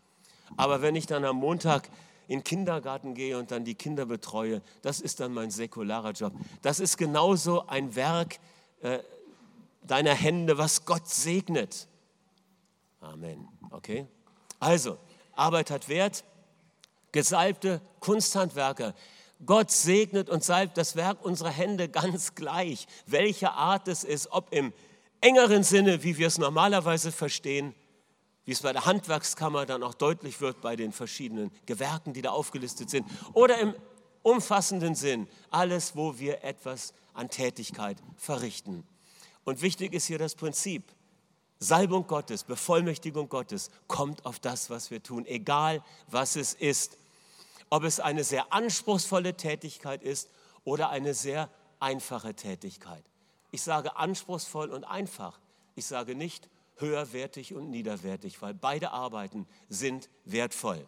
[0.56, 1.88] Aber wenn ich dann am Montag
[2.30, 6.32] in den Kindergarten gehe und dann die Kinder betreue, das ist dann mein säkularer Job.
[6.62, 8.38] Das ist genauso ein Werk
[8.82, 9.00] äh,
[9.82, 11.88] deiner Hände, was Gott segnet.
[13.00, 13.48] Amen.
[13.70, 14.06] Okay?
[14.60, 14.96] Also,
[15.34, 16.22] Arbeit hat Wert.
[17.10, 18.94] Gesalbte Kunsthandwerker.
[19.44, 24.52] Gott segnet und salbt das Werk unserer Hände ganz gleich, welche Art es ist, ob
[24.52, 24.72] im
[25.20, 27.74] engeren Sinne, wie wir es normalerweise verstehen,
[28.50, 32.30] wie es bei der Handwerkskammer dann auch deutlich wird bei den verschiedenen Gewerken, die da
[32.30, 33.76] aufgelistet sind, oder im
[34.24, 38.82] umfassenden Sinn, alles, wo wir etwas an Tätigkeit verrichten.
[39.44, 40.82] Und wichtig ist hier das Prinzip.
[41.60, 46.98] Salbung Gottes, Bevollmächtigung Gottes kommt auf das, was wir tun, egal was es ist.
[47.68, 50.28] Ob es eine sehr anspruchsvolle Tätigkeit ist
[50.64, 53.04] oder eine sehr einfache Tätigkeit.
[53.52, 55.38] Ich sage anspruchsvoll und einfach.
[55.76, 56.48] Ich sage nicht
[56.80, 60.86] höherwertig und niederwertig, weil beide Arbeiten sind wertvoll.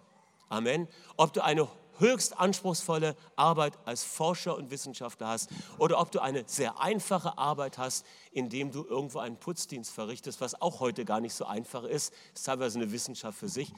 [0.49, 0.89] Amen.
[1.17, 6.45] Ob du eine höchst anspruchsvolle Arbeit als Forscher und Wissenschaftler hast oder ob du eine
[6.47, 11.35] sehr einfache Arbeit hast, indem du irgendwo einen Putzdienst verrichtest, was auch heute gar nicht
[11.35, 13.73] so einfach ist, ist teilweise eine Wissenschaft für sich.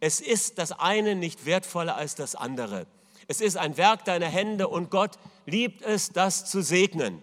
[0.00, 2.86] Es ist das eine nicht wertvoller als das andere.
[3.26, 7.22] Es ist ein Werk deiner Hände und Gott liebt es, das zu segnen.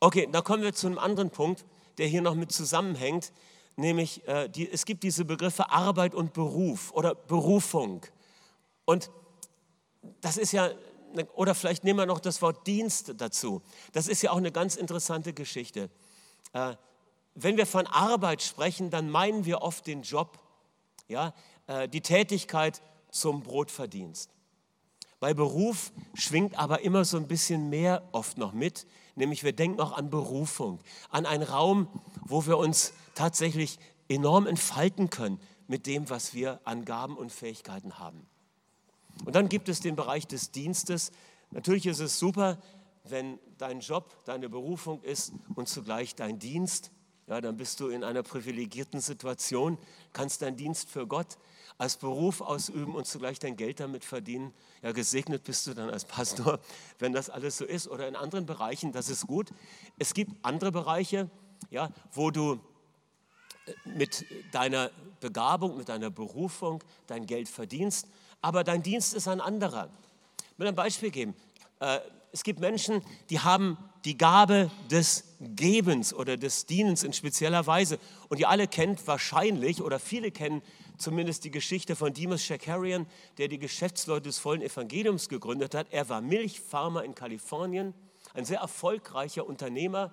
[0.00, 1.64] Okay, da kommen wir zu einem anderen Punkt,
[1.98, 3.32] der hier noch mit zusammenhängt,
[3.76, 8.06] nämlich äh, die, es gibt diese Begriffe Arbeit und Beruf oder Berufung.
[8.84, 9.10] Und
[10.20, 10.70] das ist ja,
[11.34, 13.62] oder vielleicht nehmen wir noch das Wort Dienst dazu.
[13.92, 15.90] Das ist ja auch eine ganz interessante Geschichte.
[16.52, 16.74] Äh,
[17.34, 20.38] wenn wir von Arbeit sprechen, dann meinen wir oft den Job,
[21.06, 21.34] ja,
[21.66, 24.30] äh, die Tätigkeit zum Brotverdienst.
[25.20, 28.86] Bei Beruf schwingt aber immer so ein bisschen mehr oft noch mit,
[29.18, 31.88] nämlich wir denken auch an Berufung, an einen Raum,
[32.24, 33.78] wo wir uns tatsächlich
[34.08, 38.26] enorm entfalten können mit dem, was wir an Gaben und Fähigkeiten haben.
[39.24, 41.12] Und dann gibt es den Bereich des Dienstes.
[41.50, 42.58] Natürlich ist es super,
[43.04, 46.90] wenn dein Job deine Berufung ist und zugleich dein Dienst.
[47.26, 49.76] Ja, dann bist du in einer privilegierten Situation,
[50.12, 51.36] kannst deinen Dienst für Gott
[51.78, 54.52] als Beruf ausüben und zugleich dein Geld damit verdienen.
[54.82, 56.58] Ja, gesegnet bist du dann als Pastor,
[56.98, 57.88] wenn das alles so ist.
[57.88, 59.50] Oder in anderen Bereichen, das ist gut.
[59.96, 61.30] Es gibt andere Bereiche,
[61.70, 62.60] ja, wo du
[63.66, 68.08] äh, mit deiner Begabung, mit deiner Berufung dein Geld verdienst,
[68.42, 69.88] aber dein Dienst ist ein anderer.
[70.52, 71.34] Ich will ein Beispiel geben.
[72.32, 77.98] Es gibt Menschen, die haben die Gabe des Gebens oder des Dienens in spezieller Weise.
[78.28, 80.62] Und ihr alle kennt wahrscheinlich oder viele kennen
[80.98, 83.06] zumindest die Geschichte von Demas Shakarian,
[83.38, 85.86] der die Geschäftsleute des vollen Evangeliums gegründet hat.
[85.90, 87.94] Er war Milchfarmer in Kalifornien,
[88.34, 90.12] ein sehr erfolgreicher Unternehmer.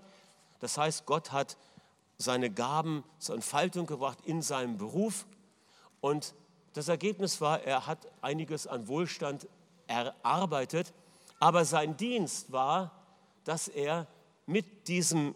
[0.60, 1.58] Das heißt, Gott hat
[2.17, 5.25] seine Gaben zur Entfaltung gebracht in seinem Beruf.
[6.01, 6.34] Und
[6.73, 9.47] das Ergebnis war, er hat einiges an Wohlstand
[9.88, 10.93] erarbeitet,
[11.45, 12.91] aber sein Dienst war,
[13.43, 14.08] dass er
[14.47, 15.36] mit diesem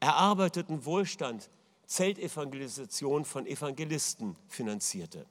[0.00, 1.50] erarbeiteten Wohlstand
[1.84, 5.26] Zeltevangelisation von Evangelisten finanzierte.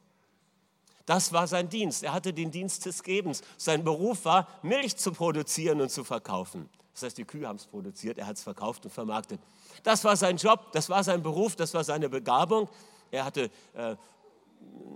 [1.07, 2.03] Das war sein Dienst.
[2.03, 3.41] Er hatte den Dienst des Gebens.
[3.57, 6.69] Sein Beruf war, Milch zu produzieren und zu verkaufen.
[6.93, 9.41] Das heißt, die Kühe haben es produziert, er hat es verkauft und vermarktet.
[9.81, 12.69] Das war sein Job, das war sein Beruf, das war seine Begabung.
[13.09, 13.95] Er hatte äh,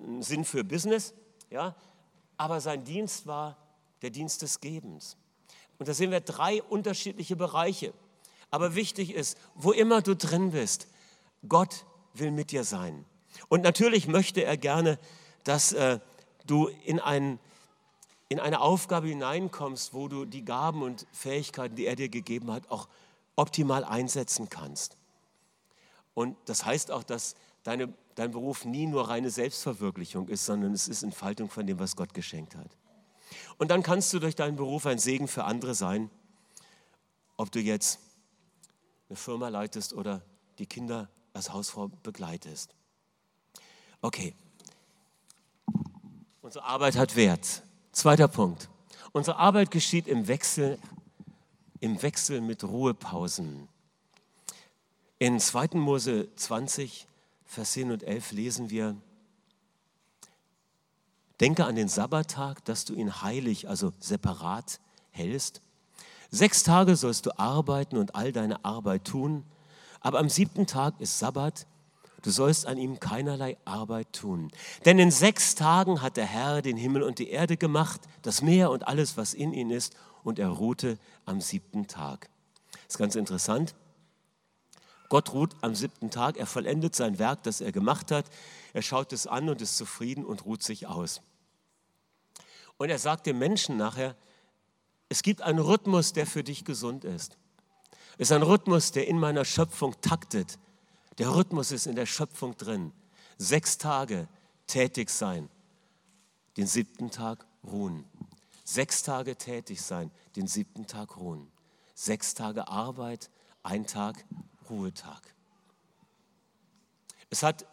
[0.06, 1.12] einen Sinn für Business,
[1.50, 1.76] ja?
[2.38, 3.58] aber sein Dienst war
[4.04, 5.18] der Dienst des Gebens.
[5.84, 7.92] Und da sehen wir drei unterschiedliche Bereiche.
[8.52, 10.88] Aber wichtig ist, wo immer du drin bist,
[11.50, 13.04] Gott will mit dir sein.
[13.50, 14.98] Und natürlich möchte er gerne,
[15.44, 16.00] dass äh,
[16.48, 17.38] du in, ein,
[18.30, 22.72] in eine Aufgabe hineinkommst, wo du die Gaben und Fähigkeiten, die er dir gegeben hat,
[22.72, 22.88] auch
[23.36, 24.96] optimal einsetzen kannst.
[26.14, 30.88] Und das heißt auch, dass deine, dein Beruf nie nur reine Selbstverwirklichung ist, sondern es
[30.88, 32.70] ist Entfaltung von dem, was Gott geschenkt hat.
[33.58, 36.10] Und dann kannst du durch deinen Beruf ein Segen für andere sein,
[37.38, 38.00] ob du jetzt
[39.10, 40.22] eine Firma leitest oder
[40.60, 42.76] die Kinder als Hausfrau begleitest.
[44.02, 44.36] Okay,
[46.42, 47.64] unsere Arbeit hat Wert.
[47.92, 48.70] Zweiter Punkt.
[49.12, 50.80] Unsere Arbeit geschieht im Wechsel,
[51.80, 53.68] im Wechsel mit Ruhepausen.
[55.20, 55.70] In 2.
[55.74, 57.08] Mose 20,
[57.46, 58.96] Vers 10 und 11 lesen wir,
[61.40, 64.80] Denke an den Sabbattag, dass du ihn heilig, also separat
[65.12, 65.62] hältst.
[66.30, 69.44] Sechs Tage sollst du arbeiten und all deine Arbeit tun,
[70.00, 71.66] aber am siebten Tag ist Sabbat,
[72.24, 74.52] du sollst an ihm keinerlei Arbeit tun.
[74.86, 78.70] Denn in sechs Tagen hat der Herr den Himmel und die Erde gemacht, das Meer
[78.72, 82.30] und alles, was in ihnen ist, und er ruhte am siebten Tag.
[82.72, 83.76] Das ist ganz interessant.
[85.10, 88.26] Gott ruht am siebten Tag, er vollendet sein Werk, das er gemacht hat.
[88.74, 91.22] Er schaut es an und ist zufrieden und ruht sich aus.
[92.78, 94.16] Und er sagt dem Menschen nachher,
[95.10, 97.38] es gibt einen Rhythmus, der für dich gesund ist.
[98.18, 100.58] Es ist ein Rhythmus, der in meiner Schöpfung taktet.
[101.18, 102.92] Der Rhythmus ist in der Schöpfung drin.
[103.38, 104.28] Sechs Tage
[104.68, 105.50] tätig sein,
[106.58, 108.06] den siebten Tag ruhen.
[108.64, 111.52] Sechs Tage tätig sein, den siebten Tag ruhen.
[111.94, 113.30] Sechs Tage Arbeit,
[113.62, 114.26] ein Tag
[114.74, 115.22] Ruhetag.
[117.30, 117.66] Es hat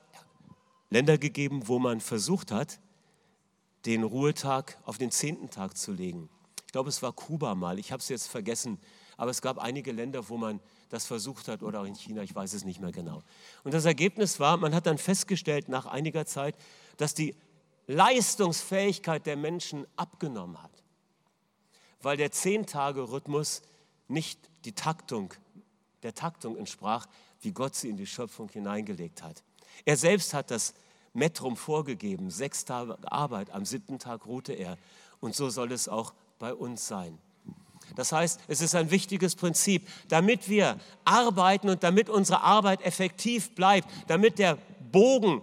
[0.90, 2.78] Länder gegeben, wo man versucht hat,
[3.86, 6.28] den Ruhetag auf den zehnten Tag zu legen.
[6.66, 8.78] Ich glaube, es war Kuba mal, ich habe es jetzt vergessen,
[9.16, 10.60] aber es gab einige Länder, wo man
[10.90, 13.22] das versucht hat oder auch in China, ich weiß es nicht mehr genau.
[13.64, 16.54] Und das Ergebnis war, man hat dann festgestellt nach einiger Zeit,
[16.96, 17.34] dass die
[17.86, 20.84] Leistungsfähigkeit der Menschen abgenommen hat,
[22.02, 23.62] weil der Zehn-Tage-Rhythmus
[24.08, 25.32] nicht die Taktung
[26.02, 27.06] der Taktung entsprach,
[27.40, 29.42] wie Gott sie in die Schöpfung hineingelegt hat.
[29.84, 30.74] Er selbst hat das
[31.12, 34.78] Metrum vorgegeben, sechs Tage Arbeit, am siebten Tag ruhte er.
[35.20, 37.18] Und so soll es auch bei uns sein.
[37.96, 43.54] Das heißt, es ist ein wichtiges Prinzip, damit wir arbeiten und damit unsere Arbeit effektiv
[43.54, 44.58] bleibt, damit der
[44.92, 45.42] Bogen,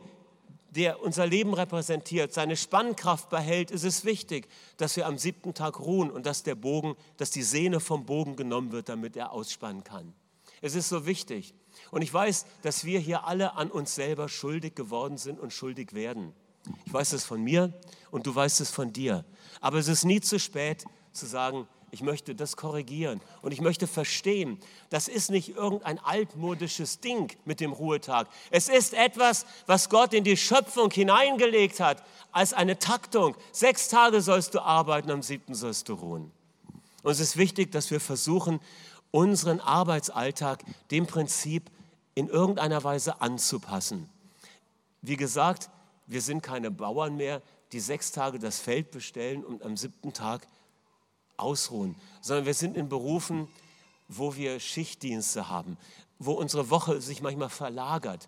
[0.69, 5.79] der unser Leben repräsentiert, seine Spannkraft behält, ist es wichtig, dass wir am siebten Tag
[5.79, 9.83] ruhen und dass der Bogen, dass die Sehne vom Bogen genommen wird, damit er ausspannen
[9.83, 10.13] kann.
[10.61, 11.53] Es ist so wichtig.
[11.91, 15.93] Und ich weiß, dass wir hier alle an uns selber schuldig geworden sind und schuldig
[15.93, 16.33] werden.
[16.85, 17.73] Ich weiß es von mir
[18.11, 19.23] und du weißt es von dir.
[19.61, 23.87] Aber es ist nie zu spät zu sagen, ich möchte das korrigieren und ich möchte
[23.87, 28.27] verstehen, das ist nicht irgendein altmodisches Ding mit dem Ruhetag.
[28.51, 33.35] Es ist etwas, was Gott in die Schöpfung hineingelegt hat als eine Taktung.
[33.53, 36.31] Sechs Tage sollst du arbeiten, am siebten sollst du ruhen.
[37.03, 38.59] Und es ist wichtig, dass wir versuchen,
[39.11, 41.69] unseren Arbeitsalltag dem Prinzip
[42.15, 44.09] in irgendeiner Weise anzupassen.
[45.01, 45.69] Wie gesagt,
[46.07, 47.41] wir sind keine Bauern mehr,
[47.71, 50.47] die sechs Tage das Feld bestellen und am siebten Tag
[51.35, 53.47] ausruhen, sondern wir sind in Berufen,
[54.07, 55.77] wo wir Schichtdienste haben,
[56.17, 58.27] wo unsere Woche sich manchmal verlagert.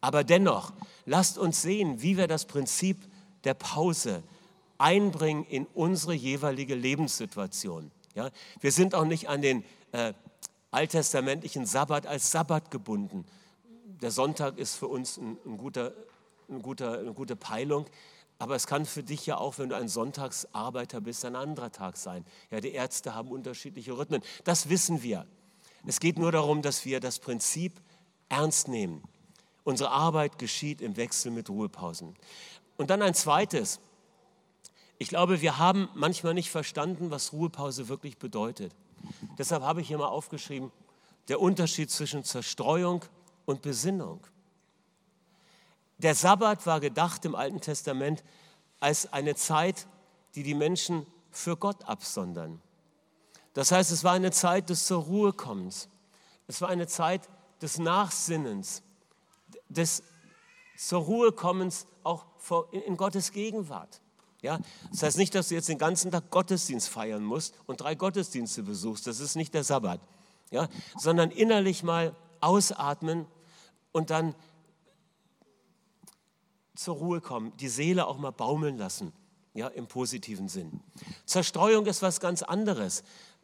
[0.00, 0.72] Aber dennoch,
[1.06, 2.98] lasst uns sehen, wie wir das Prinzip
[3.44, 4.22] der Pause
[4.78, 7.90] einbringen in unsere jeweilige Lebenssituation.
[8.14, 10.12] Ja, wir sind auch nicht an den äh,
[10.70, 13.24] alttestamentlichen Sabbat als Sabbat gebunden.
[14.00, 15.92] Der Sonntag ist für uns ein, ein guter,
[16.48, 17.86] ein guter, eine gute Peilung,
[18.38, 21.98] aber es kann für dich ja auch, wenn du ein Sonntagsarbeiter bist, ein anderer Tag
[21.98, 22.24] sein.
[22.50, 24.22] Ja, die Ärzte haben unterschiedliche Rhythmen.
[24.44, 25.26] Das wissen wir.
[25.86, 27.80] Es geht nur darum, dass wir das Prinzip
[28.30, 29.02] ernst nehmen.
[29.64, 32.16] Unsere Arbeit geschieht im Wechsel mit Ruhepausen.
[32.78, 33.78] Und dann ein zweites.
[34.96, 38.74] Ich glaube, wir haben manchmal nicht verstanden, was Ruhepause wirklich bedeutet.
[39.40, 40.70] Deshalb habe ich hier mal aufgeschrieben,
[41.28, 43.06] der Unterschied zwischen Zerstreuung
[43.46, 44.20] und Besinnung.
[45.96, 48.22] Der Sabbat war gedacht im Alten Testament
[48.80, 49.86] als eine Zeit,
[50.34, 52.60] die die Menschen für Gott absondern.
[53.54, 55.88] Das heißt, es war eine Zeit des zur Ruhe kommens.
[56.46, 57.26] Es war eine Zeit
[57.62, 58.82] des Nachsinnens,
[59.70, 60.02] des
[60.76, 62.26] zur Ruhe kommens auch
[62.72, 64.02] in Gottes Gegenwart.
[64.42, 64.58] Ja?
[64.90, 68.62] Das heißt nicht, dass du jetzt den ganzen Tag Gottesdienst feiern musst und drei Gottesdienste
[68.62, 69.06] besuchst.
[69.06, 70.00] Das ist nicht der Sabbat.
[70.50, 70.68] Ja?
[70.96, 73.26] Sondern innerlich mal ausatmen
[73.92, 74.34] und dann
[76.74, 79.12] zur Ruhe kommen, die Seele auch mal baumeln lassen,
[79.52, 80.80] ja, im positiven Sinn.
[81.26, 83.02] Zerstreuung ist was ganz anderes.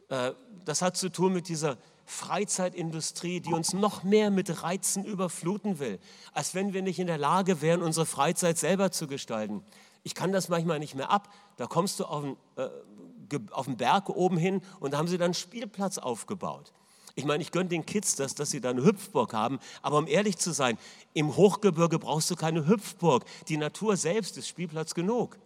[0.09, 0.31] Äh,
[0.65, 5.99] das hat zu tun mit dieser Freizeitindustrie, die uns noch mehr mit Reizen überfluten will,
[6.33, 9.63] als wenn wir nicht in der Lage wären, unsere Freizeit selber zu gestalten.
[10.07, 11.27] Ich kann das manchmal nicht mehr ab.
[11.57, 15.17] Da kommst du auf den, äh, auf den Berg oben hin und da haben sie
[15.17, 16.71] dann einen Spielplatz aufgebaut.
[17.15, 20.07] Ich meine, ich gönne den Kids das, dass sie da eine Hüpfburg haben, aber um
[20.07, 20.77] ehrlich zu sein,
[21.13, 23.25] im Hochgebirge brauchst du keine Hüpfburg.
[23.49, 25.37] Die Natur selbst ist Spielplatz genug.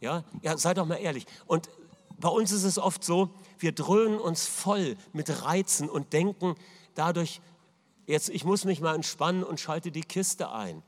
[0.00, 1.24] Ja, ja sei doch mal ehrlich.
[1.46, 1.70] Und
[2.18, 3.30] bei uns ist es oft so,
[3.60, 6.56] wir dröhnen uns voll mit Reizen und denken
[6.96, 7.40] dadurch,
[8.06, 10.82] jetzt, ich muss mich mal entspannen und schalte die Kiste ein.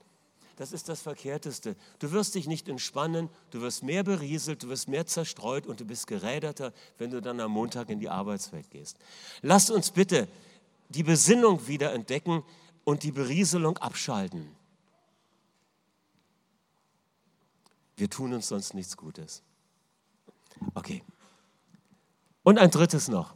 [0.56, 1.76] Das ist das Verkehrteste.
[1.98, 5.84] Du wirst dich nicht entspannen, du wirst mehr berieselt, du wirst mehr zerstreut und du
[5.84, 8.98] bist geräderter, wenn du dann am Montag in die Arbeitswelt gehst.
[9.42, 10.28] Lasst uns bitte
[10.88, 12.42] die Besinnung wieder entdecken
[12.84, 14.48] und die Berieselung abschalten.
[17.96, 19.42] Wir tun uns sonst nichts Gutes.
[20.74, 21.02] Okay.
[22.42, 23.34] Und ein drittes noch.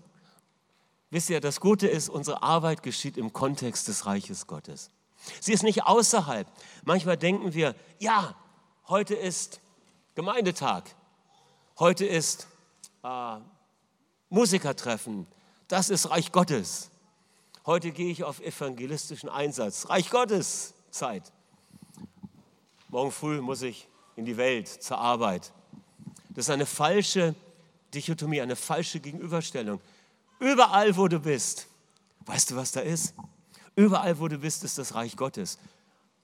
[1.11, 4.90] Wisst ihr, das Gute ist, unsere Arbeit geschieht im Kontext des Reiches Gottes.
[5.40, 6.46] Sie ist nicht außerhalb.
[6.85, 8.35] Manchmal denken wir, ja,
[8.88, 9.61] heute ist
[10.14, 10.85] Gemeindetag,
[11.78, 12.46] heute ist
[13.02, 13.37] äh,
[14.28, 15.26] Musikertreffen,
[15.68, 16.90] das ist Reich Gottes.
[17.66, 21.30] Heute gehe ich auf evangelistischen Einsatz, Reich Gottes Zeit.
[22.88, 25.52] Morgen früh muss ich in die Welt zur Arbeit.
[26.30, 27.35] Das ist eine falsche
[27.94, 29.80] Dichotomie, eine falsche Gegenüberstellung.
[30.38, 31.68] Überall, wo du bist,
[32.26, 33.14] weißt du, was da ist?
[33.76, 35.59] Überall, wo du bist, ist das Reich Gottes.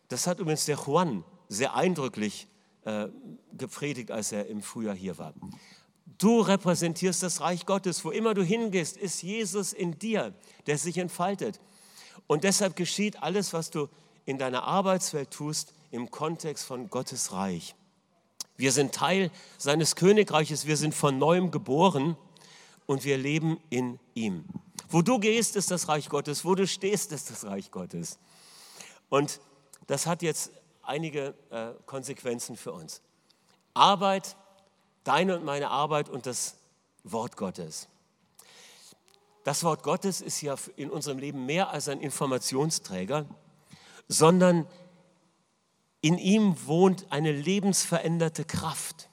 [0.09, 2.49] Das hat übrigens der Juan sehr eindrücklich
[2.85, 3.09] äh,
[3.57, 5.35] gepredigt, als er im Frühjahr hier war.
[6.19, 8.05] Du repräsentierst das Reich Gottes.
[8.05, 10.35] Wo immer du hingehst, ist Jesus in dir,
[10.67, 11.61] der sich entfaltet.
[12.27, 13.89] Und deshalb geschieht alles, was du
[14.25, 17.75] in deiner Arbeitswelt tust, im Kontext von Gottes Reich.
[18.57, 22.17] Wir sind Teil seines Königreiches, wir sind von neuem geboren
[22.87, 24.45] und wir leben in ihm.
[24.89, 28.19] Wo du gehst, ist das Reich Gottes, wo du stehst, ist das Reich Gottes.
[29.09, 29.41] Und
[29.87, 33.03] das hat jetzt einige äh, Konsequenzen für uns.
[33.75, 34.37] Arbeit,
[35.05, 36.57] deine und meine Arbeit und das
[37.05, 37.89] Wort Gottes.
[39.45, 43.27] Das Wort Gottes ist ja in unserem Leben mehr als ein Informationsträger,
[44.09, 44.67] sondern
[46.01, 49.09] in ihm wohnt eine lebensveränderte Kraft.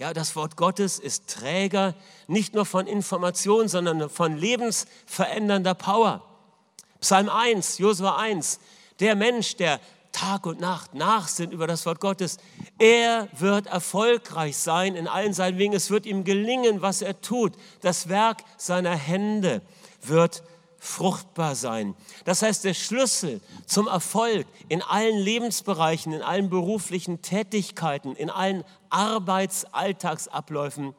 [0.00, 1.94] Ja, das Wort Gottes ist Träger
[2.26, 6.22] nicht nur von Information, sondern von lebensverändernder Power.
[7.02, 8.60] Psalm 1, Josua 1,
[8.98, 9.78] der Mensch, der
[10.10, 12.38] Tag und Nacht nachsinnt über das Wort Gottes,
[12.78, 15.74] er wird erfolgreich sein in allen seinen Wegen.
[15.74, 17.52] Es wird ihm gelingen, was er tut.
[17.82, 19.60] Das Werk seiner Hände
[20.00, 20.42] wird
[20.80, 21.94] fruchtbar sein.
[22.24, 28.64] Das heißt, der Schlüssel zum Erfolg in allen Lebensbereichen, in allen beruflichen Tätigkeiten, in allen
[28.88, 30.94] Arbeitsalltagsabläufen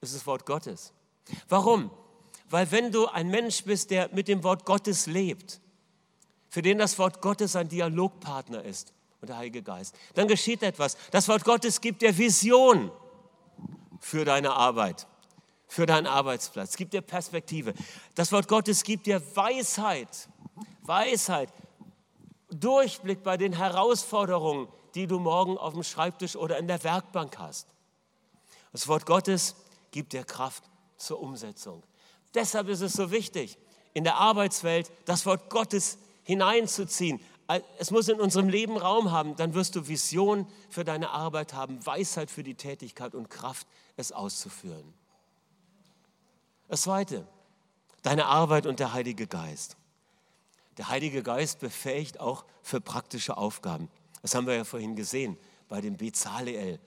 [0.00, 0.92] ist das Wort Gottes.
[1.48, 1.90] Warum?
[2.50, 5.60] Weil wenn du ein Mensch bist, der mit dem Wort Gottes lebt,
[6.48, 10.96] für den das Wort Gottes ein Dialogpartner ist und der Heilige Geist, dann geschieht etwas.
[11.12, 12.90] Das Wort Gottes gibt dir Vision
[14.00, 15.06] für deine Arbeit
[15.66, 17.74] für deinen Arbeitsplatz, gibt dir Perspektive.
[18.14, 20.28] Das Wort Gottes gibt dir Weisheit,
[20.82, 21.48] Weisheit,
[22.50, 27.68] Durchblick bei den Herausforderungen, die du morgen auf dem Schreibtisch oder in der Werkbank hast.
[28.72, 29.56] Das Wort Gottes
[29.90, 30.64] gibt dir Kraft
[30.96, 31.82] zur Umsetzung.
[32.34, 33.58] Deshalb ist es so wichtig,
[33.94, 37.20] in der Arbeitswelt das Wort Gottes hineinzuziehen.
[37.78, 41.84] Es muss in unserem Leben Raum haben, dann wirst du Vision für deine Arbeit haben,
[41.86, 44.92] Weisheit für die Tätigkeit und Kraft, es auszuführen.
[46.68, 47.26] Das Zweite,
[48.02, 49.76] deine Arbeit und der Heilige Geist.
[50.78, 53.88] Der Heilige Geist befähigt auch für praktische Aufgaben.
[54.22, 56.80] Das haben wir ja vorhin gesehen bei dem Bezaleel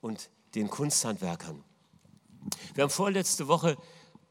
[0.00, 1.62] und den Kunsthandwerkern.
[2.74, 3.76] Wir haben vorletzte Woche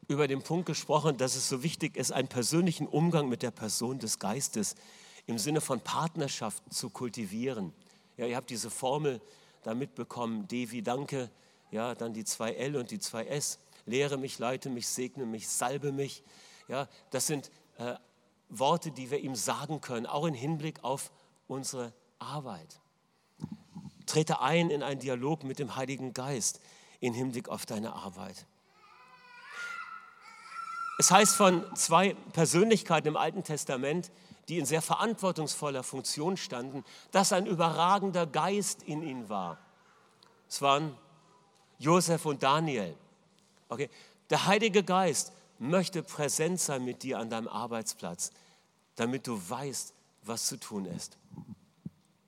[0.08, 4.00] über den Punkt gesprochen, dass es so wichtig ist, einen persönlichen Umgang mit der Person
[4.00, 4.74] des Geistes
[5.26, 7.72] im Sinne von Partnerschaft zu kultivieren.
[8.16, 9.20] Ja, ihr habt diese Formel
[9.62, 11.30] da mitbekommen, D wie Danke,
[11.70, 15.48] ja, dann die zwei L und die zwei S lehre mich, leite mich, segne mich,
[15.48, 16.22] salbe mich.
[16.68, 17.94] Ja, das sind äh,
[18.48, 21.10] Worte, die wir ihm sagen können, auch im Hinblick auf
[21.48, 22.80] unsere Arbeit.
[24.06, 26.60] Trete ein in einen Dialog mit dem Heiligen Geist
[27.00, 28.46] im Hinblick auf deine Arbeit.
[30.98, 34.10] Es heißt von zwei Persönlichkeiten im Alten Testament,
[34.48, 39.58] die in sehr verantwortungsvoller Funktion standen, dass ein überragender Geist in ihnen war.
[40.48, 40.96] Es waren
[41.78, 42.96] Josef und Daniel.
[43.68, 43.90] Okay?
[44.30, 48.30] Der Heilige Geist möchte präsent sein mit dir an deinem Arbeitsplatz,
[48.96, 51.16] damit du weißt, was zu tun ist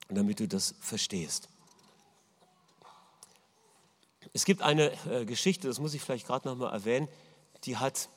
[0.09, 1.49] und damit du das verstehst.
[4.33, 7.09] Es gibt eine äh, Geschichte, das muss ich vielleicht gerade noch mal erwähnen,
[7.65, 8.09] die hat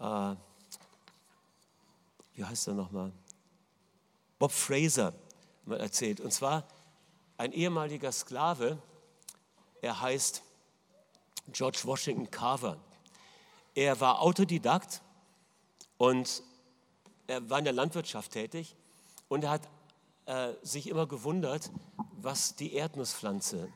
[0.00, 0.34] äh,
[2.40, 3.12] wie heißt er nochmal?
[4.38, 5.12] Bob Fraser
[5.66, 6.20] mal erzählt.
[6.20, 6.66] Und zwar
[7.36, 8.78] ein ehemaliger Sklave,
[9.82, 10.42] er heißt
[11.52, 12.78] George Washington Carver.
[13.74, 15.02] Er war Autodidakt
[15.98, 16.42] und
[17.26, 18.74] er war in der Landwirtschaft tätig
[19.28, 19.68] und er hat
[20.26, 21.70] äh, sich immer gewundert,
[22.20, 23.68] was die Erdnusspflanze,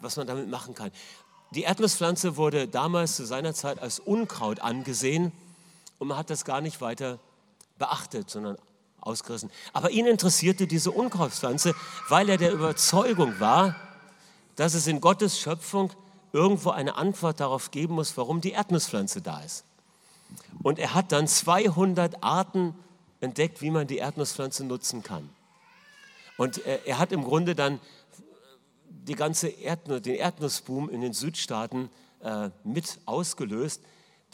[0.00, 0.90] was man damit machen kann.
[1.50, 5.32] Die Erdnusspflanze wurde damals zu seiner Zeit als Unkraut angesehen
[5.98, 7.18] und man hat das gar nicht weiter
[7.78, 8.58] beachtet, sondern
[9.00, 9.50] ausgerissen.
[9.72, 11.74] Aber ihn interessierte diese Unkrautpflanze,
[12.08, 13.76] weil er der Überzeugung war,
[14.56, 15.90] dass es in Gottes Schöpfung
[16.32, 19.64] irgendwo eine Antwort darauf geben muss, warum die Erdnusspflanze da ist.
[20.62, 22.74] Und er hat dann 200 Arten
[23.20, 25.28] entdeckt, wie man die Erdnusspflanze nutzen kann.
[26.36, 27.80] Und er hat im Grunde dann
[28.88, 33.82] die ganze Erdnuss, den Erdnussboom in den Südstaaten äh, mit ausgelöst,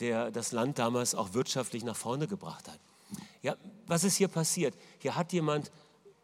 [0.01, 2.79] der das Land damals auch wirtschaftlich nach vorne gebracht hat.
[3.43, 4.75] Ja, was ist hier passiert?
[4.99, 5.71] Hier hat jemand,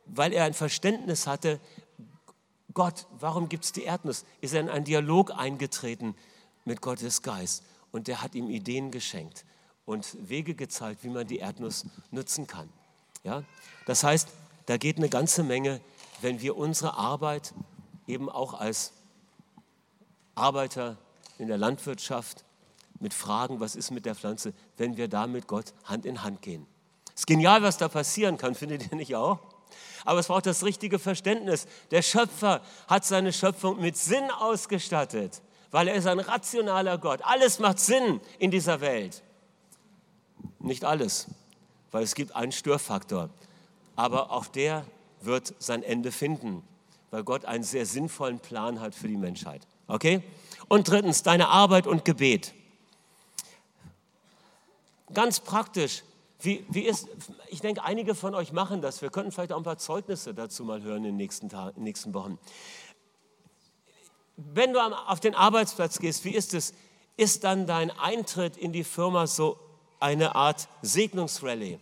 [0.07, 1.61] weil er ein Verständnis hatte,
[2.81, 4.25] Gott, warum gibt es die Erdnuss?
[4.41, 6.15] Ist er in einen Dialog eingetreten
[6.65, 7.63] mit Gottes Geist
[7.93, 9.45] und der hat ihm Ideen geschenkt
[9.85, 12.71] und Wege gezeigt, wie man die Erdnuss nutzen kann.
[13.23, 13.43] Ja?
[13.85, 14.31] Das heißt,
[14.65, 15.83] da geht eine ganze Menge,
[16.23, 17.53] wenn wir unsere Arbeit
[18.07, 18.95] eben auch als
[20.35, 20.97] Arbeiter
[21.37, 22.47] in der Landwirtschaft
[22.99, 26.41] mit Fragen, was ist mit der Pflanze, wenn wir da mit Gott Hand in Hand
[26.41, 26.67] gehen.
[27.09, 29.50] Es ist genial, was da passieren kann, findet ihr nicht auch?
[30.05, 31.67] Aber es braucht das richtige Verständnis.
[31.91, 37.21] Der Schöpfer hat seine Schöpfung mit Sinn ausgestattet, weil er ist ein rationaler Gott.
[37.23, 39.23] Alles macht Sinn in dieser Welt.
[40.59, 41.27] Nicht alles,
[41.91, 43.31] weil es gibt einen Störfaktor.
[43.97, 44.85] Aber auch der
[45.21, 46.63] wird sein Ende finden
[47.11, 49.67] weil Gott einen sehr sinnvollen Plan hat für die Menschheit.
[49.87, 50.23] Okay?
[50.69, 52.55] Und drittens, deine Arbeit und Gebet.
[55.13, 56.05] Ganz praktisch.
[56.41, 57.09] Wie, wie ist,
[57.49, 59.03] ich denke, einige von euch machen das.
[59.03, 61.75] Wir könnten vielleicht auch ein paar Zeugnisse dazu mal hören in den nächsten, Tagen, in
[61.77, 62.39] den nächsten Wochen.
[64.37, 66.73] Wenn du auf den Arbeitsplatz gehst, wie ist es?
[67.17, 69.59] Ist dann dein Eintritt in die Firma so
[69.99, 71.79] eine Art Segnungsrallye?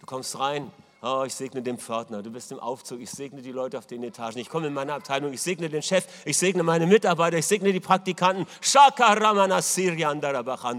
[0.00, 0.70] Du kommst rein,
[1.00, 4.02] Oh, ich segne den Pförtner, du bist im Aufzug, ich segne die Leute auf den
[4.02, 7.46] Etagen, ich komme in meine Abteilung, ich segne den Chef, ich segne meine Mitarbeiter, ich
[7.46, 8.44] segne die Praktikanten.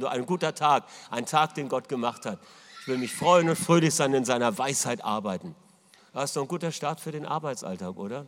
[0.06, 2.38] Ein guter Tag, ein Tag, den Gott gemacht hat.
[2.90, 5.54] Will mich freuen und fröhlich sein, in seiner Weisheit arbeiten.
[6.12, 8.26] Das ist doch ein guter Start für den Arbeitsalltag, oder?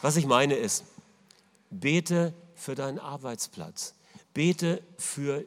[0.00, 0.84] Was ich meine ist,
[1.68, 3.92] bete für deinen Arbeitsplatz.
[4.32, 5.44] Bete für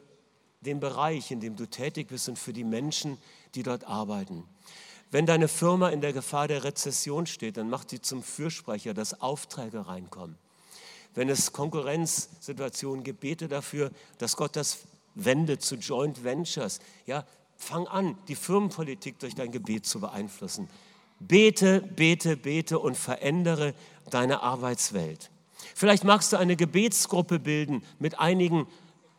[0.60, 3.18] den Bereich, in dem du tätig bist und für die Menschen,
[3.56, 4.44] die dort arbeiten.
[5.10, 9.20] Wenn deine Firma in der Gefahr der Rezession steht, dann mach sie zum Fürsprecher, dass
[9.20, 10.38] Aufträge reinkommen.
[11.16, 14.78] Wenn es Konkurrenzsituationen gibt, bete dafür, dass Gott das
[15.16, 16.78] wendet zu Joint Ventures.
[17.04, 17.26] Ja,
[17.62, 20.68] fang an, die Firmenpolitik durch dein Gebet zu beeinflussen.
[21.20, 23.74] Bete, bete, bete und verändere
[24.10, 25.30] deine Arbeitswelt.
[25.74, 28.66] Vielleicht magst du eine Gebetsgruppe bilden mit einigen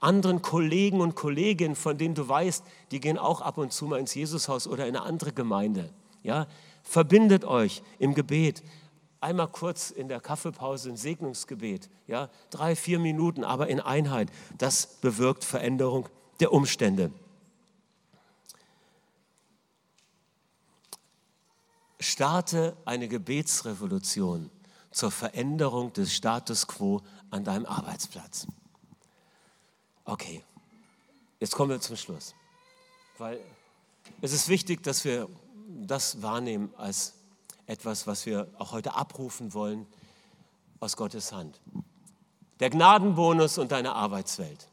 [0.01, 3.99] anderen Kollegen und Kolleginnen, von denen du weißt, die gehen auch ab und zu mal
[3.99, 5.89] ins Jesushaus oder in eine andere Gemeinde.
[6.21, 6.47] Ja?
[6.83, 8.61] Verbindet euch im Gebet.
[9.21, 11.89] Einmal kurz in der Kaffeepause ein Segnungsgebet.
[12.07, 12.29] Ja?
[12.49, 14.27] Drei, vier Minuten, aber in Einheit.
[14.57, 16.09] Das bewirkt Veränderung
[16.41, 17.13] der Umstände.
[22.03, 24.49] Starte eine Gebetsrevolution
[24.91, 27.01] zur Veränderung des Status quo
[27.31, 28.45] an deinem Arbeitsplatz.
[30.05, 30.43] Okay,
[31.39, 32.35] jetzt kommen wir zum Schluss,
[33.17, 33.39] weil
[34.21, 35.29] es ist wichtig, dass wir
[35.67, 37.13] das wahrnehmen als
[37.65, 39.87] etwas, was wir auch heute abrufen wollen
[40.79, 41.59] aus Gottes Hand.
[42.59, 44.67] Der Gnadenbonus und deine Arbeitswelt.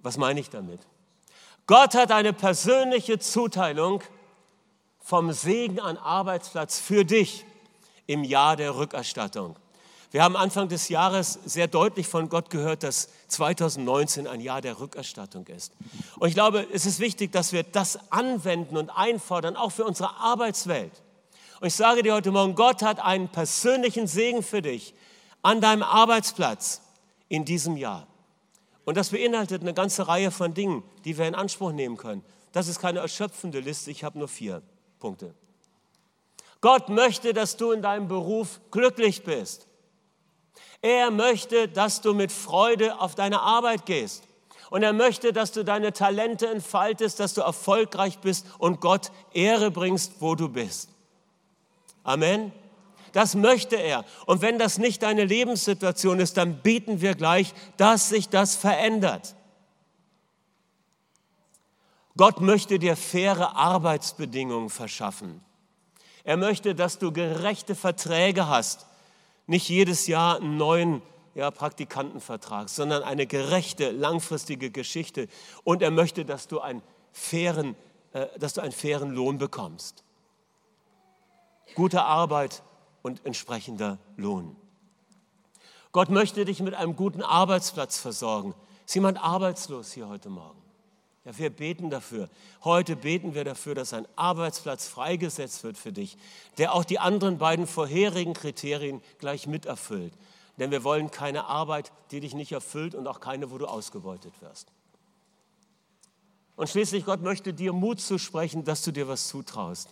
[0.00, 0.80] Was meine ich damit?
[1.66, 4.02] Gott hat eine persönliche Zuteilung
[5.00, 7.44] vom Segen an Arbeitsplatz für dich
[8.06, 9.56] im Jahr der Rückerstattung.
[10.12, 14.80] Wir haben Anfang des Jahres sehr deutlich von Gott gehört, dass 2019 ein Jahr der
[14.80, 15.72] Rückerstattung ist.
[16.18, 20.16] Und ich glaube, es ist wichtig, dass wir das anwenden und einfordern, auch für unsere
[20.16, 20.90] Arbeitswelt.
[21.60, 24.94] Und ich sage dir heute Morgen, Gott hat einen persönlichen Segen für dich
[25.42, 26.82] an deinem Arbeitsplatz
[27.28, 28.08] in diesem Jahr.
[28.84, 32.24] Und das beinhaltet eine ganze Reihe von Dingen, die wir in Anspruch nehmen können.
[32.50, 34.62] Das ist keine erschöpfende Liste, ich habe nur vier
[35.00, 35.34] Punkte.
[36.60, 39.66] Gott möchte, dass du in deinem Beruf glücklich bist.
[40.82, 44.24] Er möchte, dass du mit Freude auf deine Arbeit gehst.
[44.70, 49.70] Und er möchte, dass du deine Talente entfaltest, dass du erfolgreich bist und Gott Ehre
[49.70, 50.90] bringst, wo du bist.
[52.04, 52.52] Amen.
[53.12, 54.04] Das möchte er.
[54.26, 59.34] Und wenn das nicht deine Lebenssituation ist, dann beten wir gleich, dass sich das verändert.
[62.16, 65.40] Gott möchte dir faire Arbeitsbedingungen verschaffen.
[66.24, 68.86] Er möchte, dass du gerechte Verträge hast.
[69.46, 71.02] Nicht jedes Jahr einen neuen
[71.34, 75.28] ja, Praktikantenvertrag, sondern eine gerechte, langfristige Geschichte.
[75.64, 76.82] Und er möchte, dass du einen
[77.12, 77.76] fairen,
[78.12, 80.04] äh, dass du einen fairen Lohn bekommst.
[81.74, 82.62] Gute Arbeit
[83.02, 84.56] und entsprechender Lohn.
[85.92, 88.54] Gott möchte dich mit einem guten Arbeitsplatz versorgen.
[88.86, 90.59] Ist jemand arbeitslos hier heute Morgen?
[91.36, 92.28] Wir beten dafür.
[92.64, 96.16] Heute beten wir dafür, dass ein Arbeitsplatz freigesetzt wird für dich,
[96.58, 100.12] der auch die anderen beiden vorherigen Kriterien gleich miterfüllt.
[100.58, 104.32] Denn wir wollen keine Arbeit, die dich nicht erfüllt und auch keine, wo du ausgebeutet
[104.40, 104.68] wirst.
[106.56, 109.88] Und schließlich, Gott möchte dir Mut zusprechen, dass du dir was zutraust.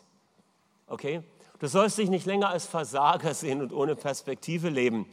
[0.86, 1.22] Okay?
[1.58, 5.06] Du sollst dich nicht länger als Versager sehen und ohne Perspektive leben.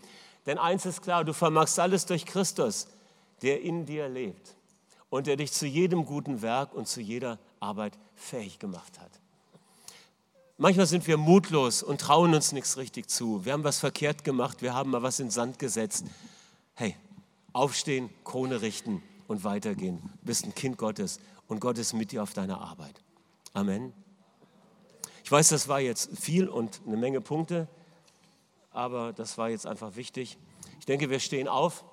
[0.45, 2.87] Denn eins ist klar, du vermagst alles durch Christus,
[3.41, 4.55] der in dir lebt
[5.15, 9.11] und der dich zu jedem guten Werk und zu jeder Arbeit fähig gemacht hat.
[10.57, 13.45] Manchmal sind wir mutlos und trauen uns nichts richtig zu.
[13.45, 16.05] Wir haben was verkehrt gemacht, wir haben mal was in Sand gesetzt.
[16.73, 16.97] Hey,
[17.53, 20.01] aufstehen, Krone richten und weitergehen.
[20.01, 23.01] Du bist ein Kind Gottes und Gott ist mit dir auf deiner Arbeit.
[23.53, 23.93] Amen.
[25.23, 27.69] Ich weiß, das war jetzt viel und eine Menge Punkte,
[28.71, 30.37] aber das war jetzt einfach wichtig.
[30.79, 31.85] Ich denke, wir stehen auf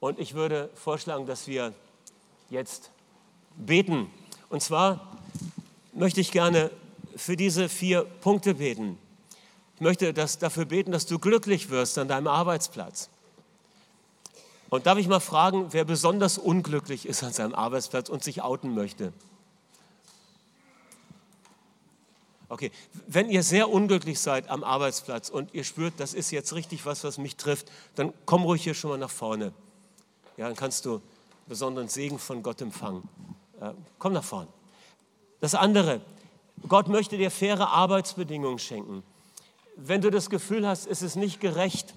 [0.00, 1.74] und ich würde vorschlagen, dass wir
[2.52, 2.90] jetzt
[3.56, 4.10] beten.
[4.50, 5.18] Und zwar
[5.94, 6.70] möchte ich gerne
[7.16, 8.98] für diese vier Punkte beten.
[9.76, 13.08] Ich möchte das, dafür beten, dass du glücklich wirst an deinem Arbeitsplatz.
[14.68, 18.74] Und darf ich mal fragen, wer besonders unglücklich ist an seinem Arbeitsplatz und sich outen
[18.74, 19.12] möchte?
[22.48, 22.70] Okay,
[23.06, 27.02] wenn ihr sehr unglücklich seid am Arbeitsplatz und ihr spürt, das ist jetzt richtig was,
[27.02, 29.52] was mich trifft, dann komm ruhig hier schon mal nach vorne.
[30.36, 31.00] Ja, dann kannst du
[31.46, 33.08] besonderen Segen von Gott empfangen.
[33.60, 34.48] Äh, komm nach vorne.
[35.40, 36.00] Das andere,
[36.68, 39.02] Gott möchte dir faire Arbeitsbedingungen schenken.
[39.76, 41.94] Wenn du das Gefühl hast, es ist nicht gerecht,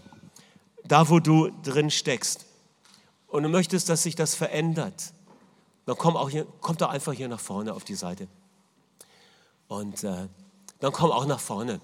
[0.84, 2.46] da wo du drin steckst,
[3.28, 5.12] und du möchtest, dass sich das verändert,
[5.86, 8.30] dann komm, auch hier, komm doch einfach hier nach vorne auf die Seite.
[9.68, 10.30] Und äh,
[10.80, 11.82] dann komm auch nach vorne.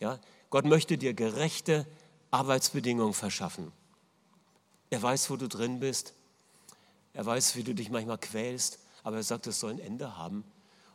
[0.00, 0.18] Ja?
[0.50, 1.86] Gott möchte dir gerechte
[2.30, 3.72] Arbeitsbedingungen verschaffen.
[4.90, 6.12] Er weiß, wo du drin bist.
[7.14, 10.44] Er weiß, wie du dich manchmal quälst, aber er sagt, es soll ein Ende haben.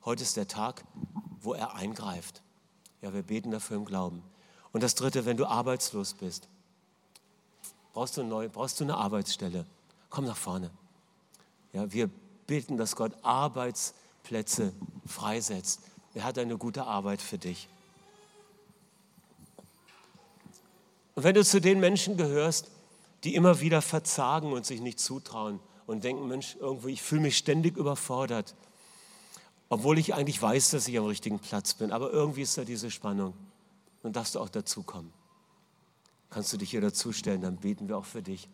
[0.05, 0.84] Heute ist der Tag,
[1.41, 2.41] wo er eingreift.
[3.01, 4.24] Ja, wir beten dafür im Glauben.
[4.72, 6.47] Und das Dritte, wenn du arbeitslos bist,
[7.93, 9.65] brauchst du, neu, brauchst du eine Arbeitsstelle.
[10.09, 10.72] Komm nach vorne.
[11.74, 12.09] Ja, wir
[12.47, 14.74] beten, dass Gott Arbeitsplätze
[15.05, 15.82] freisetzt
[16.18, 17.70] er hat eine gute Arbeit für dich.
[21.13, 22.72] Und wenn du zu den Menschen gehörst,
[23.24, 27.38] die immer wieder verzagen und sich nicht zutrauen und denken, Mensch, irgendwie, ich fühle mich
[27.38, 28.53] ständig überfordert,
[29.69, 32.91] obwohl ich eigentlich weiß, dass ich am richtigen Platz bin, aber irgendwie ist da diese
[32.91, 33.33] Spannung,
[34.03, 35.11] dann darfst du auch dazukommen.
[36.29, 38.47] Kannst du dich hier dazustellen, dann beten wir auch für dich.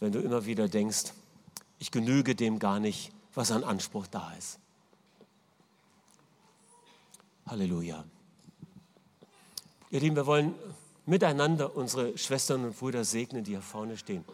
[0.00, 1.12] Wenn du immer wieder denkst,
[1.78, 4.58] ich genüge dem gar nicht, was an Anspruch da ist.
[7.46, 8.04] Halleluja.
[9.90, 10.54] Ihr Lieben, wir wollen
[11.06, 14.24] miteinander unsere Schwestern und Brüder segnen, die hier vorne stehen.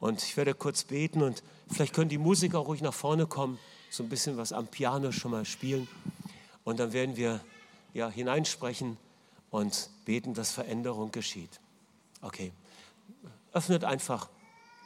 [0.00, 3.58] Und ich werde kurz beten und vielleicht können die Musiker ruhig nach vorne kommen,
[3.90, 5.88] so ein bisschen was am Piano schon mal spielen.
[6.64, 7.40] Und dann werden wir
[7.94, 8.96] ja, hineinsprechen
[9.50, 11.60] und beten, dass Veränderung geschieht.
[12.20, 12.52] Okay,
[13.52, 14.28] öffnet einfach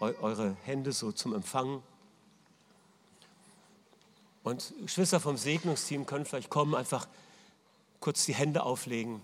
[0.00, 1.82] eure Hände so zum Empfangen.
[4.42, 7.06] Und Geschwister vom Segnungsteam können vielleicht kommen, einfach
[8.00, 9.22] kurz die Hände auflegen.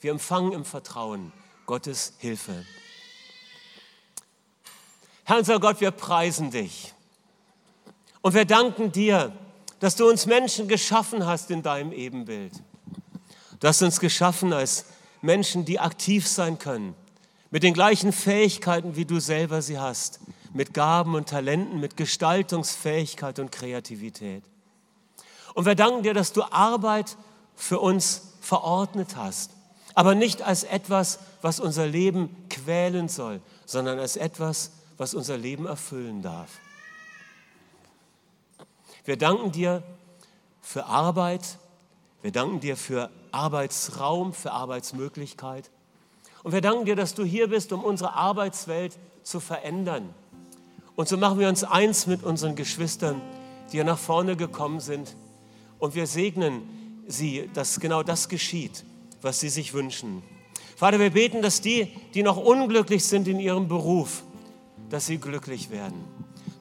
[0.00, 1.32] Wir empfangen im Vertrauen
[1.66, 2.64] Gottes Hilfe.
[5.30, 6.92] Herr unser Gott, wir preisen dich.
[8.20, 9.30] Und wir danken dir,
[9.78, 12.52] dass du uns Menschen geschaffen hast in deinem Ebenbild.
[13.60, 14.86] Du hast uns geschaffen als
[15.22, 16.96] Menschen, die aktiv sein können,
[17.52, 20.18] mit den gleichen Fähigkeiten, wie du selber sie hast,
[20.52, 24.42] mit Gaben und Talenten, mit Gestaltungsfähigkeit und Kreativität.
[25.54, 27.16] Und wir danken dir, dass du Arbeit
[27.54, 29.52] für uns verordnet hast.
[29.94, 35.64] Aber nicht als etwas, was unser Leben quälen soll, sondern als etwas, was unser Leben
[35.64, 36.58] erfüllen darf.
[39.06, 39.82] Wir danken dir
[40.60, 41.56] für Arbeit,
[42.20, 45.70] wir danken dir für Arbeitsraum, für Arbeitsmöglichkeit.
[46.42, 50.14] Und wir danken dir, dass du hier bist, um unsere Arbeitswelt zu verändern.
[50.96, 53.22] Und so machen wir uns eins mit unseren Geschwistern,
[53.72, 55.16] die ja nach vorne gekommen sind.
[55.78, 58.84] Und wir segnen sie, dass genau das geschieht,
[59.22, 60.22] was sie sich wünschen.
[60.76, 64.24] Vater, wir beten, dass die, die noch unglücklich sind in ihrem Beruf,
[64.90, 66.04] dass sie glücklich werden,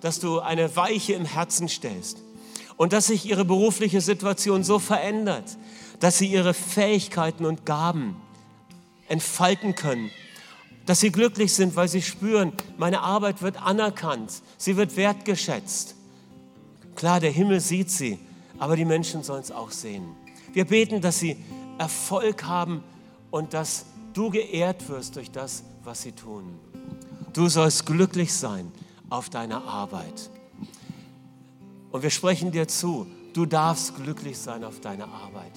[0.01, 2.19] dass du eine Weiche im Herzen stellst
[2.77, 5.57] und dass sich ihre berufliche Situation so verändert,
[5.99, 8.15] dass sie ihre Fähigkeiten und Gaben
[9.09, 10.09] entfalten können,
[10.86, 15.95] dass sie glücklich sind, weil sie spüren, meine Arbeit wird anerkannt, sie wird wertgeschätzt.
[16.95, 18.19] Klar, der Himmel sieht sie,
[18.57, 20.15] aber die Menschen sollen es auch sehen.
[20.53, 21.38] Wir beten, dass sie
[21.77, 22.84] Erfolg haben
[23.32, 26.59] und dass du geehrt wirst durch das, was sie tun.
[27.34, 28.71] Du sollst glücklich sein
[29.09, 30.30] auf deiner Arbeit.
[31.91, 35.51] Und wir sprechen dir zu, du darfst glücklich sein auf deiner Arbeit.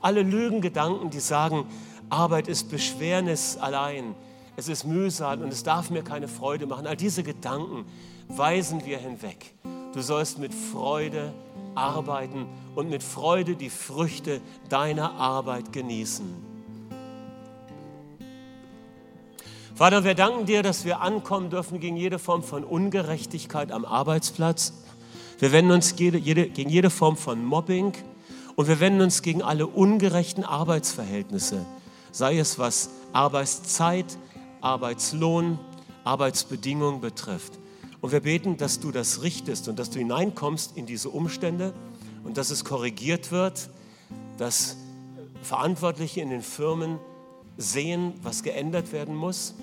[0.00, 1.66] Alle Lügengedanken, die sagen,
[2.08, 4.14] Arbeit ist Beschwernis allein,
[4.56, 7.84] es ist Mühsal und es darf mir keine Freude machen, all diese Gedanken
[8.28, 9.54] weisen wir hinweg.
[9.92, 11.32] Du sollst mit Freude
[11.74, 16.47] arbeiten und mit Freude die Früchte deiner Arbeit genießen.
[19.78, 24.72] Vater, wir danken dir, dass wir ankommen dürfen gegen jede Form von Ungerechtigkeit am Arbeitsplatz.
[25.38, 27.92] Wir wenden uns jede, jede, gegen jede Form von Mobbing
[28.56, 31.64] und wir wenden uns gegen alle ungerechten Arbeitsverhältnisse,
[32.10, 34.18] sei es was Arbeitszeit,
[34.62, 35.60] Arbeitslohn,
[36.02, 37.56] Arbeitsbedingungen betrifft.
[38.00, 41.72] Und wir beten, dass du das richtest und dass du hineinkommst in diese Umstände
[42.24, 43.70] und dass es korrigiert wird,
[44.38, 44.76] dass
[45.40, 46.98] Verantwortliche in den Firmen
[47.56, 49.54] sehen, was geändert werden muss,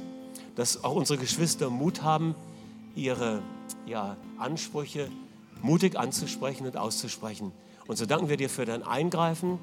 [0.56, 2.36] dass auch unsere Geschwister Mut haben,
[2.96, 3.42] ihre
[3.86, 5.10] ja, Ansprüche
[5.62, 7.52] mutig anzusprechen und auszusprechen.
[7.88, 9.60] Und so danken wir dir für dein Eingreifen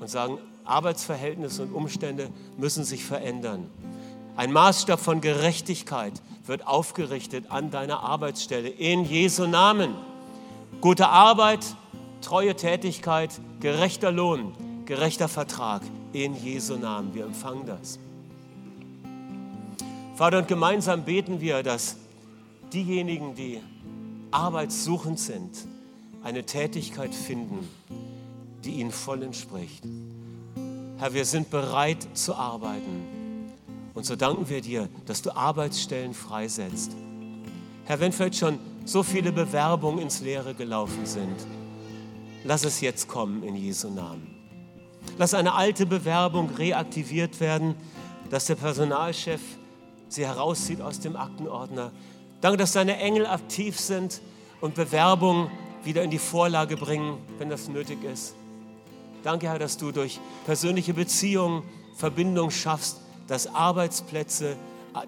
[0.00, 3.70] und sagen, Arbeitsverhältnisse und Umstände müssen sich verändern.
[4.36, 9.94] Ein Maßstab von Gerechtigkeit wird aufgerichtet an deiner Arbeitsstelle in Jesu Namen.
[10.80, 11.76] Gute Arbeit,
[12.20, 14.54] treue Tätigkeit, gerechter Lohn,
[14.86, 17.14] gerechter Vertrag in Jesu Namen.
[17.14, 17.98] Wir empfangen das.
[20.14, 21.96] Vater, und gemeinsam beten wir, dass
[22.72, 23.60] diejenigen, die
[24.30, 25.66] arbeitssuchend sind,
[26.22, 27.68] eine Tätigkeit finden,
[28.64, 29.82] die ihnen voll entspricht.
[30.98, 33.52] Herr, wir sind bereit zu arbeiten.
[33.92, 36.92] Und so danken wir dir, dass du Arbeitsstellen freisetzt.
[37.84, 41.46] Herr, wenn vielleicht schon so viele Bewerbungen ins Leere gelaufen sind,
[42.44, 44.28] lass es jetzt kommen in Jesu Namen.
[45.18, 47.74] Lass eine alte Bewerbung reaktiviert werden,
[48.30, 49.40] dass der Personalchef
[50.14, 51.92] sie herauszieht aus dem Aktenordner.
[52.40, 54.20] Danke, dass deine Engel aktiv sind
[54.60, 55.50] und Bewerbungen
[55.82, 58.34] wieder in die Vorlage bringen, wenn das nötig ist.
[59.22, 61.62] Danke, Herr, dass du durch persönliche Beziehungen
[61.96, 64.56] Verbindung schaffst dass Arbeitsplätze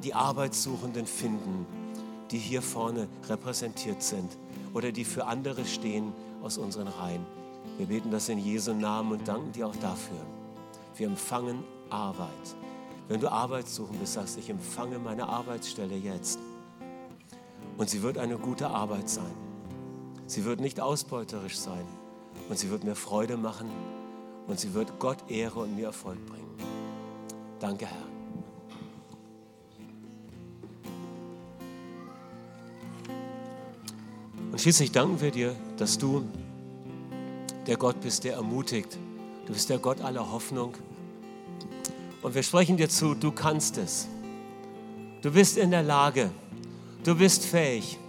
[0.03, 1.67] die Arbeitssuchenden finden,
[2.31, 4.37] die hier vorne repräsentiert sind
[4.75, 7.25] oder die für andere stehen aus unseren Reihen.
[7.79, 10.19] Wir beten das in Jesu Namen und danken dir auch dafür.
[10.97, 12.57] Wir empfangen Arbeit.
[13.09, 16.39] Wenn du Arbeit suchen bist, sagst ich empfange meine Arbeitsstelle jetzt.
[17.79, 19.35] Und sie wird eine gute Arbeit sein.
[20.27, 21.87] Sie wird nicht ausbeuterisch sein.
[22.49, 23.71] Und sie wird mir Freude machen.
[24.47, 26.47] Und sie wird Gott Ehre und mir Erfolg bringen.
[27.61, 28.17] Danke, Herr.
[34.51, 36.25] Und schließlich danken wir dir, dass du
[37.67, 38.97] der Gott bist, der ermutigt.
[39.47, 40.75] Du bist der Gott aller Hoffnung.
[42.27, 44.09] Und wir sprechen dir zu, du kannst es.
[45.23, 46.29] Du bist in der Lage.
[47.05, 48.01] Du bist fähig.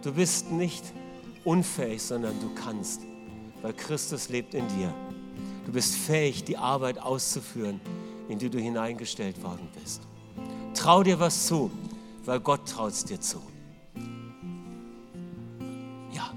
[0.00, 0.84] Du bist nicht
[1.42, 3.00] unfähig, sondern du kannst,
[3.60, 4.94] weil Christus lebt in dir.
[5.66, 7.80] Du bist fähig, die Arbeit auszuführen,
[8.28, 10.02] in die du hineingestellt worden bist.
[10.74, 11.68] Trau dir was zu,
[12.24, 13.42] weil Gott traut es dir zu.
[16.12, 16.32] Ja,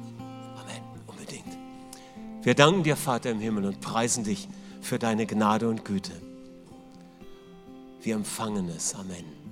[0.56, 1.56] Amen, unbedingt.
[2.41, 4.49] Wir danken dir, Vater im Himmel, und preisen dich
[4.82, 6.14] für deine Gnade und Güte.
[8.06, 8.93] Wir empfangen es.
[8.93, 9.45] Amen.